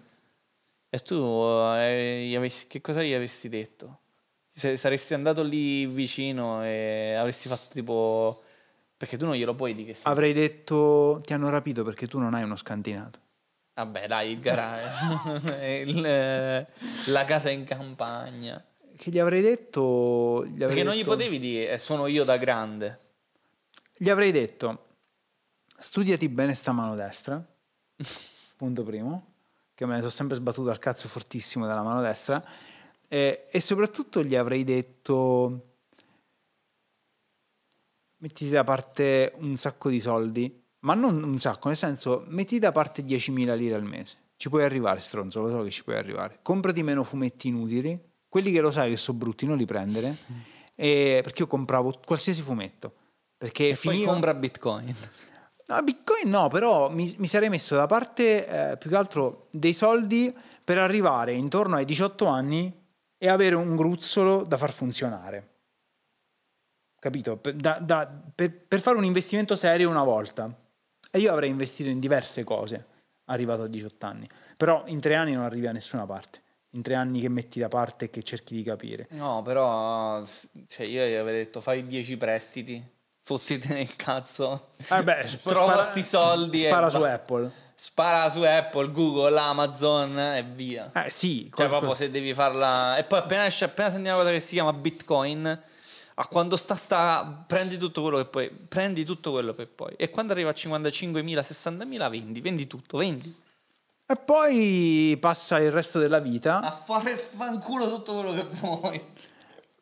E 0.89 0.99
tu 0.99 1.15
eh, 1.15 2.33
avessi- 2.37 2.67
che 2.67 2.79
cosa 2.79 3.03
gli 3.03 3.11
avresti 3.13 3.49
detto? 3.49 3.99
Se- 4.53 4.77
saresti 4.77 5.13
andato 5.13 5.43
lì 5.43 5.85
vicino 5.85 6.63
e 6.63 7.13
avresti 7.15 7.49
fatto 7.49 7.67
tipo. 7.69 8.39
Perché 8.97 9.17
tu 9.17 9.25
non 9.25 9.35
glielo 9.35 9.55
puoi 9.55 9.73
dire 9.73 9.87
che 9.87 9.93
sei. 9.95 10.11
Avrei 10.11 10.33
detto, 10.33 11.21
ti 11.23 11.33
hanno 11.33 11.49
rapito 11.49 11.83
perché 11.83 12.07
tu 12.07 12.17
non 12.19 12.33
hai 12.33 12.43
uno 12.43 12.55
scantinato. 12.55 13.19
Vabbè, 13.73 14.07
dai, 14.07 14.31
il 14.31 14.39
garage. 14.39 15.83
Il- 15.85 16.67
la 17.07 17.25
casa 17.25 17.49
in 17.49 17.65
campagna. 17.65 18.63
Che 18.95 19.11
gli 19.11 19.19
avrei 19.19 19.41
detto... 19.41 20.45
Gli 20.45 20.63
avrei 20.63 20.67
Perché 20.67 20.83
non 20.83 20.93
gli 20.93 20.99
detto- 20.99 21.09
potevi 21.09 21.39
dire 21.39 21.71
"Eh, 21.73 21.77
sono 21.77 22.07
io 22.07 22.23
da 22.23 22.37
grande. 22.37 22.99
Gli 23.97 24.09
avrei 24.09 24.31
detto, 24.31 24.85
studiati 25.77 26.29
bene 26.29 26.53
sta 26.53 26.71
mano 26.71 26.95
destra, 26.95 27.45
punto 28.55 28.83
primo, 28.83 29.33
che 29.73 29.85
me 29.85 29.93
ne 29.93 29.99
sono 29.99 30.09
sempre 30.11 30.35
sbattuto 30.37 30.69
al 30.69 30.79
cazzo 30.79 31.09
fortissimo 31.09 31.65
dalla 31.67 31.81
mano 31.81 32.01
destra, 32.01 32.41
e, 33.09 33.47
e 33.51 33.59
soprattutto 33.59 34.23
gli 34.23 34.35
avrei 34.35 34.63
detto, 34.63 35.74
mettiti 38.17 38.49
da 38.49 38.63
parte 38.63 39.33
un 39.37 39.55
sacco 39.55 39.89
di 39.89 39.99
soldi, 39.99 40.63
ma 40.79 40.93
non 40.93 41.21
un 41.23 41.39
sacco, 41.39 41.67
nel 41.67 41.77
senso, 41.77 42.23
mettiti 42.27 42.59
da 42.59 42.71
parte 42.71 43.03
10.000 43.03 43.55
lire 43.55 43.75
al 43.75 43.83
mese. 43.83 44.17
Ci 44.37 44.49
puoi 44.49 44.63
arrivare, 44.63 44.99
stronzo, 44.99 45.41
lo 45.41 45.49
so 45.49 45.63
che 45.63 45.71
ci 45.71 45.83
puoi 45.83 45.95
arrivare. 45.95 46.39
Comprati 46.41 46.83
meno 46.83 47.03
fumetti 47.03 47.47
inutili, 47.47 47.99
quelli 48.27 48.51
che 48.51 48.59
lo 48.61 48.71
sai 48.71 48.89
che 48.91 48.97
sono 48.97 49.17
brutti, 49.17 49.45
non 49.45 49.57
li 49.57 49.65
prendere, 49.65 50.15
e- 50.75 51.21
perché 51.23 51.43
io 51.43 51.47
compravo 51.47 51.99
qualsiasi 52.05 52.41
fumetto. 52.41 52.93
Perché 53.37 53.69
E 53.69 53.77
poi 53.81 53.93
finiva... 53.93 54.11
compra 54.11 54.33
Bitcoin. 54.33 54.95
No, 55.67 55.81
Bitcoin 55.81 56.29
no, 56.29 56.47
però 56.47 56.91
mi, 56.91 57.13
mi 57.17 57.27
sarei 57.27 57.49
messo 57.49 57.75
da 57.75 57.87
parte 57.87 58.71
eh, 58.71 58.77
più 58.77 58.89
che 58.89 58.95
altro 58.95 59.47
dei 59.51 59.73
soldi 59.73 60.33
per 60.63 60.77
arrivare 60.77 61.33
intorno 61.33 61.75
ai 61.75 61.85
18 61.85 62.25
anni 62.27 62.71
e 63.17 63.29
avere 63.29 63.55
un 63.55 63.75
gruzzolo 63.75 64.43
da 64.43 64.57
far 64.57 64.71
funzionare. 64.71 65.54
Capito? 66.99 67.37
Per, 67.37 67.53
da- 67.53 67.77
da- 67.81 68.09
per- 68.33 68.51
per 68.67 68.79
fare 68.81 68.97
un 68.97 69.05
investimento 69.05 69.55
serio 69.55 69.89
una 69.89 70.03
volta. 70.03 70.53
E 71.11 71.19
io 71.19 71.31
avrei 71.31 71.49
investito 71.49 71.89
in 71.89 71.99
diverse 71.99 72.43
cose 72.43 72.85
arrivato 73.25 73.63
a 73.63 73.67
18 73.67 74.05
anni. 74.05 74.27
Però 74.57 74.83
in 74.87 74.99
tre 74.99 75.15
anni 75.15 75.33
non 75.33 75.43
arrivi 75.43 75.67
a 75.67 75.71
nessuna 75.71 76.05
parte. 76.05 76.41
In 76.71 76.81
tre 76.81 76.95
anni 76.95 77.21
che 77.21 77.29
metti 77.29 77.59
da 77.59 77.67
parte 77.69 78.05
e 78.05 78.09
che 78.09 78.21
cerchi 78.23 78.53
di 78.55 78.63
capire. 78.63 79.07
No, 79.11 79.41
però 79.43 80.23
cioè 80.67 80.85
io 80.85 81.05
gli 81.05 81.13
avrei 81.13 81.37
detto 81.45 81.61
fai 81.61 81.85
10 81.87 82.17
prestiti, 82.17 82.83
fottiti 83.21 83.69
nel 83.69 83.95
cazzo. 83.95 84.71
Eh 84.89 85.01
beh, 85.03 85.23
sp- 85.27 85.47
Trova 85.49 85.71
spara- 85.71 85.83
sti 85.83 86.03
soldi 86.03 86.63
e 86.63 86.67
Spara 86.67 86.89
su 86.89 86.99
va- 86.99 87.13
Apple. 87.13 87.51
Spara 87.75 88.29
su 88.29 88.41
Apple, 88.41 88.91
Google, 88.91 89.37
Amazon 89.39 90.17
e 90.19 90.43
via. 90.53 90.91
Eh 90.93 91.09
sì, 91.09 91.49
Cioè, 91.55 91.67
proprio 91.67 91.93
se 91.93 92.09
devi 92.11 92.33
farla. 92.33 92.97
E 92.97 93.03
poi 93.05 93.19
appena 93.19 93.45
esce, 93.45 93.65
appena 93.65 93.89
senti 93.89 94.07
una 94.07 94.17
cosa 94.17 94.31
che 94.31 94.39
si 94.39 94.53
chiama 94.55 94.73
Bitcoin, 94.73 95.61
a 96.17 96.27
quando 96.27 96.55
sta, 96.55 96.75
sta, 96.75 97.43
prendi 97.45 97.77
tutto 97.77 98.01
quello 98.01 98.17
che 98.17 98.25
puoi, 98.25 98.49
prendi 98.49 99.03
tutto 99.03 99.31
quello 99.31 99.53
che 99.53 99.65
puoi. 99.65 99.93
E 99.97 100.09
quando 100.09 100.31
arriva 100.33 100.49
a 100.49 100.53
55.000, 100.53 101.39
60.000, 101.39 102.09
vendi, 102.09 102.41
vendi 102.41 102.67
tutto, 102.67 102.99
vendi. 102.99 103.43
E 104.07 104.15
poi 104.15 105.17
passa 105.19 105.59
il 105.59 105.71
resto 105.71 105.99
della 105.99 106.19
vita. 106.19 106.59
A 106.59 106.71
fare 106.71 107.17
fanculo 107.17 107.89
tutto 107.89 108.13
quello 108.13 108.33
che 108.33 108.45
puoi. 108.45 109.01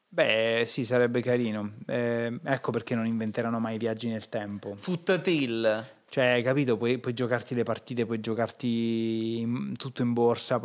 Beh, 0.08 0.64
sì, 0.68 0.86
sarebbe 0.86 1.22
carino. 1.22 1.74
Eh, 1.88 2.40
ecco 2.44 2.72
perché 2.72 2.96
non 2.96 3.06
inventeranno 3.06 3.60
mai 3.60 3.78
viaggi 3.78 4.08
nel 4.08 4.30
tempo. 4.30 4.76
Futtatil. 4.80 5.86
Cioè, 6.08 6.26
hai 6.26 6.44
capito? 6.44 6.78
Puoi, 6.78 7.00
puoi 7.00 7.14
giocarti 7.14 7.54
le 7.54 7.64
partite, 7.64 8.06
puoi 8.06 8.20
giocarti 8.20 9.40
in- 9.40 9.76
tutto 9.76 10.02
in 10.02 10.14
borsa. 10.14 10.62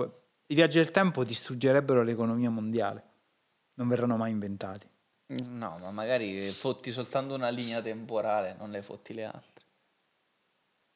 I 0.46 0.54
viaggi 0.54 0.78
del 0.78 0.90
tempo 0.90 1.24
distruggerebbero 1.24 2.02
l'economia 2.02 2.50
mondiale. 2.50 3.02
Non 3.74 3.88
verranno 3.88 4.16
mai 4.16 4.31
inventati. 4.31 4.87
No, 5.28 5.78
ma 5.80 5.90
magari 5.90 6.50
fotti 6.50 6.90
soltanto 6.90 7.34
una 7.34 7.50
linea 7.50 7.82
temporale, 7.82 8.56
non 8.58 8.70
le 8.70 8.80
fotti 8.82 9.12
le 9.12 9.24
altre. 9.24 9.66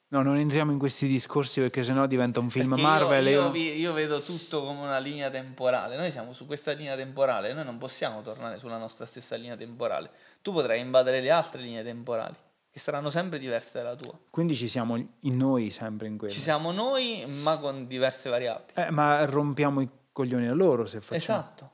No, 0.08 0.22
non 0.22 0.36
entriamo 0.36 0.72
in 0.72 0.78
questi 0.78 1.06
discorsi 1.06 1.60
perché 1.60 1.82
sennò 1.82 2.06
diventa 2.06 2.38
un 2.38 2.50
film 2.50 2.68
Perché 2.70 2.82
Marvel. 2.82 3.26
Io, 3.28 3.30
io 3.44 3.50
vi- 3.50 3.74
io 3.78 3.92
vedo 3.94 4.20
tutto 4.22 4.62
come 4.62 4.80
una 4.80 4.98
linea 4.98 5.30
temporale. 5.30 5.96
Noi 5.96 6.10
siamo 6.10 6.34
su 6.34 6.44
questa 6.46 6.72
linea 6.72 6.96
temporale, 6.96 7.52
noi 7.54 7.64
non 7.64 7.78
possiamo 7.78 8.20
tornare 8.20 8.58
sulla 8.58 8.76
nostra 8.76 9.06
stessa 9.06 9.36
linea 9.36 9.56
temporale. 9.56 10.10
Tu 10.42 10.52
potrai 10.52 10.80
invadere 10.80 11.20
le 11.22 11.30
altre 11.30 11.62
linee 11.62 11.82
temporali, 11.82 12.34
che 12.70 12.78
saranno 12.78 13.08
sempre 13.08 13.38
diverse 13.38 13.78
dalla 13.82 13.96
tua. 13.96 14.18
Quindi 14.28 14.54
ci 14.54 14.68
siamo 14.68 14.96
in 14.96 15.36
noi 15.36 15.70
sempre 15.70 16.08
in 16.08 16.18
quello. 16.18 16.32
Ci 16.32 16.40
siamo 16.40 16.72
noi, 16.72 17.24
ma 17.26 17.58
con 17.58 17.86
diverse 17.86 18.28
variabili. 18.28 18.72
Eh, 18.74 18.90
ma 18.90 19.24
rompiamo 19.24 19.80
i 19.80 19.88
coglioni 20.12 20.46
a 20.46 20.52
loro 20.52 20.84
se 20.84 21.00
facciamo. 21.00 21.16
Esatto. 21.40 21.70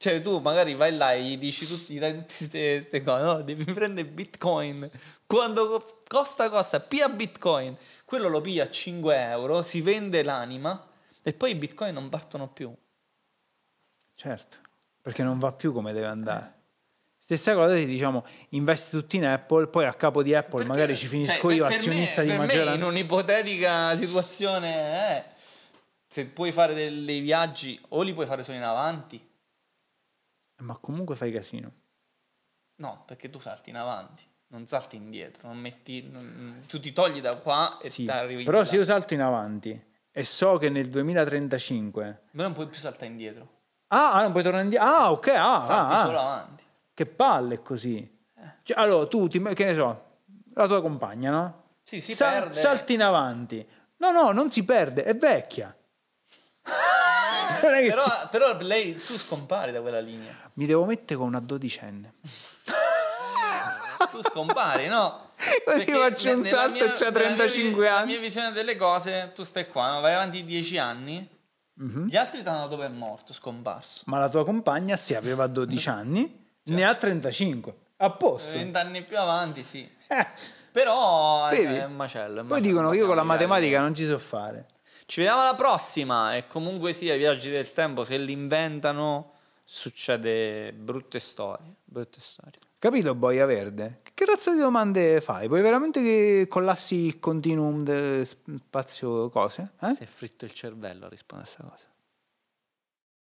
Cioè 0.00 0.22
tu 0.22 0.38
magari 0.38 0.72
vai 0.72 0.96
là 0.96 1.12
e 1.12 1.22
gli 1.22 1.36
dici 1.36 1.66
tutti, 1.66 1.92
gli 1.92 1.98
dai 1.98 2.14
tutte 2.14 2.78
queste 2.78 3.02
cose, 3.02 3.22
no, 3.22 3.42
devi 3.42 3.64
prendere 3.70 4.08
Bitcoin. 4.08 4.90
Quando 5.26 5.68
co- 5.68 6.02
costa 6.08 6.48
costa, 6.48 6.80
pia 6.80 7.06
Bitcoin. 7.10 7.76
Quello 8.06 8.28
lo 8.28 8.40
piglia 8.40 8.64
a 8.64 8.70
5 8.70 9.14
euro, 9.28 9.60
si 9.60 9.82
vende 9.82 10.22
l'anima 10.22 10.88
e 11.22 11.34
poi 11.34 11.50
i 11.50 11.54
Bitcoin 11.54 11.92
non 11.92 12.08
partono 12.08 12.48
più. 12.48 12.74
Certo, 14.14 14.56
perché 15.02 15.22
non 15.22 15.38
va 15.38 15.52
più 15.52 15.70
come 15.74 15.92
deve 15.92 16.06
andare. 16.06 16.54
Stessa 17.18 17.52
cosa 17.52 17.74
ti 17.74 17.84
diciamo, 17.84 18.24
investi 18.50 18.96
tutti 18.96 19.18
in 19.18 19.26
Apple, 19.26 19.66
poi 19.66 19.84
a 19.84 19.92
capo 19.92 20.22
di 20.22 20.34
Apple 20.34 20.64
magari 20.64 20.96
ci 20.96 21.08
finisco 21.08 21.48
Cioè, 21.48 21.54
io, 21.56 21.66
azionista 21.66 22.22
me, 22.22 22.30
di 22.30 22.38
maggioranza. 22.38 22.74
in 22.74 22.84
un'ipotetica 22.84 23.94
situazione, 23.96 25.18
eh, 25.18 25.24
se 26.08 26.24
puoi 26.24 26.52
fare 26.52 26.72
dei 26.72 27.20
viaggi 27.20 27.78
o 27.90 28.00
li 28.00 28.14
puoi 28.14 28.24
fare 28.24 28.42
solo 28.42 28.56
in 28.56 28.64
avanti, 28.64 29.28
Ma 30.60 30.76
comunque 30.76 31.16
fai 31.16 31.32
casino. 31.32 31.72
no, 32.76 33.02
perché 33.06 33.28
tu 33.30 33.38
salti 33.38 33.70
in 33.70 33.76
avanti, 33.76 34.22
non 34.48 34.66
salti 34.66 34.96
indietro, 34.96 35.48
non 35.48 35.58
metti, 35.58 36.08
non- 36.10 36.64
tu 36.66 36.80
ti 36.80 36.92
togli 36.92 37.20
da 37.20 37.36
qua 37.36 37.78
e 37.78 37.88
Sì, 37.90 38.04
ti 38.04 38.10
arrivi 38.10 38.44
però 38.44 38.64
se 38.64 38.76
io 38.76 38.84
salto 38.84 39.12
in 39.14 39.20
avanti 39.20 39.84
e 40.10 40.24
so 40.24 40.56
che 40.58 40.70
nel 40.70 40.88
2035... 40.88 42.22
Ma 42.32 42.42
non 42.42 42.52
puoi 42.52 42.66
più 42.68 42.78
saltare 42.78 43.06
indietro, 43.06 43.58
Ah, 43.88 44.12
ah, 44.14 44.22
non 44.22 44.30
puoi 44.30 44.42
tornare 44.44 44.64
indietro. 44.64 44.86
Ah, 44.88 45.10
ok, 45.10 45.26
ah, 45.28 45.62
salti 45.64 45.92
ah, 45.94 46.04
solo 46.04 46.18
ah. 46.18 46.32
avanti. 46.32 46.64
Che 46.94 47.06
palle 47.06 47.60
così. 47.60 48.18
Cioè, 48.62 48.78
allora, 48.78 49.06
tu, 49.08 49.26
ti, 49.26 49.42
che 49.42 49.64
ne 49.64 49.74
so, 49.74 50.04
la 50.54 50.66
tua 50.68 50.80
compagna, 50.80 51.30
no? 51.32 51.62
Sì, 51.82 52.00
si 52.00 52.14
Sa- 52.14 52.28
perde. 52.30 52.54
Salti 52.54 52.94
in 52.94 53.02
avanti. 53.02 53.66
No, 53.96 54.10
no, 54.12 54.30
non 54.30 54.48
si 54.50 54.64
perde, 54.64 55.02
è 55.02 55.16
vecchia. 55.16 55.76
Però, 57.90 58.04
si- 58.04 58.10
però 58.30 58.56
lei, 58.60 58.96
tu 58.96 59.16
scompari 59.16 59.72
da 59.72 59.80
quella 59.80 60.00
linea. 60.00 60.34
Mi 60.54 60.66
devo 60.66 60.84
mettere 60.84 61.18
con 61.18 61.28
una 61.28 61.40
dodicenne. 61.40 62.14
Tu 64.10 64.22
scompari, 64.22 64.86
no? 64.88 65.28
Così 65.64 65.86
faccio 65.92 66.36
un 66.36 66.44
salto 66.44 66.78
e 66.78 66.86
mia- 66.86 66.92
c'ha 66.94 67.10
nella 67.10 67.18
mia 67.28 67.36
35 67.36 67.80
vi- 67.82 67.86
anni. 67.88 67.98
La 68.00 68.04
mia 68.06 68.18
visione 68.20 68.52
delle 68.52 68.76
cose, 68.76 69.30
tu 69.34 69.42
stai 69.44 69.68
qua, 69.68 69.98
vai 70.00 70.14
avanti 70.14 70.44
10 70.44 70.78
anni, 70.78 71.28
Mhm. 71.74 72.06
gli 72.08 72.16
altri 72.16 72.42
ti 72.42 72.48
hanno 72.48 72.66
dove 72.66 72.86
è 72.86 72.88
morto, 72.88 73.32
scomparso. 73.32 74.02
Ma 74.06 74.18
la 74.18 74.28
tua 74.28 74.44
compagna, 74.44 74.96
se 74.96 75.16
aveva 75.16 75.46
12 75.46 75.88
anni, 75.90 76.46
ne 76.64 76.84
ha 76.84 76.94
35. 76.94 77.74
A 77.98 78.10
posto. 78.10 78.52
20 78.52 78.76
anni 78.78 79.02
più 79.02 79.18
avanti, 79.18 79.62
sì. 79.62 79.88
Eh, 80.08 80.26
Però 80.72 81.46
è, 81.46 81.56
Vedi? 81.56 81.74
è 81.76 81.84
un 81.84 81.96
macello. 81.96 82.38
è 82.38 82.42
un 82.42 82.46
Poi 82.46 82.58
macello, 82.58 82.60
dicono 82.74 82.90
che 82.90 82.96
io 82.96 83.06
con 83.06 83.16
la 83.16 83.22
matematica 83.22 83.80
non 83.80 83.94
ci 83.94 84.06
so 84.06 84.18
fare. 84.18 84.66
Ci 85.10 85.18
vediamo 85.18 85.40
alla 85.40 85.56
prossima 85.56 86.34
e 86.34 86.46
comunque 86.46 86.92
sia 86.92 87.16
i 87.16 87.18
viaggi 87.18 87.50
del 87.50 87.72
tempo, 87.72 88.04
se 88.04 88.16
li 88.16 88.30
inventano 88.30 89.32
succede 89.64 90.72
brutte 90.72 91.18
storie, 91.18 91.74
brutte 91.84 92.20
storie. 92.20 92.60
Capito, 92.78 93.16
Boia 93.16 93.44
Verde? 93.44 94.02
Che 94.14 94.24
razza 94.24 94.52
di 94.52 94.60
domande 94.60 95.20
fai? 95.20 95.48
Vuoi 95.48 95.62
veramente 95.62 96.00
che 96.00 96.46
collassi 96.48 96.94
il 97.06 97.18
continuum 97.18 97.82
de 97.82 98.24
spazio 98.24 99.30
cose? 99.30 99.72
Eh? 99.80 99.94
Si 99.96 100.04
è 100.04 100.06
fritto 100.06 100.44
il 100.44 100.52
cervello 100.52 101.06
a 101.06 101.08
rispondere 101.08 101.50
a 101.50 101.56
questa 101.56 101.68
cosa. 101.68 101.89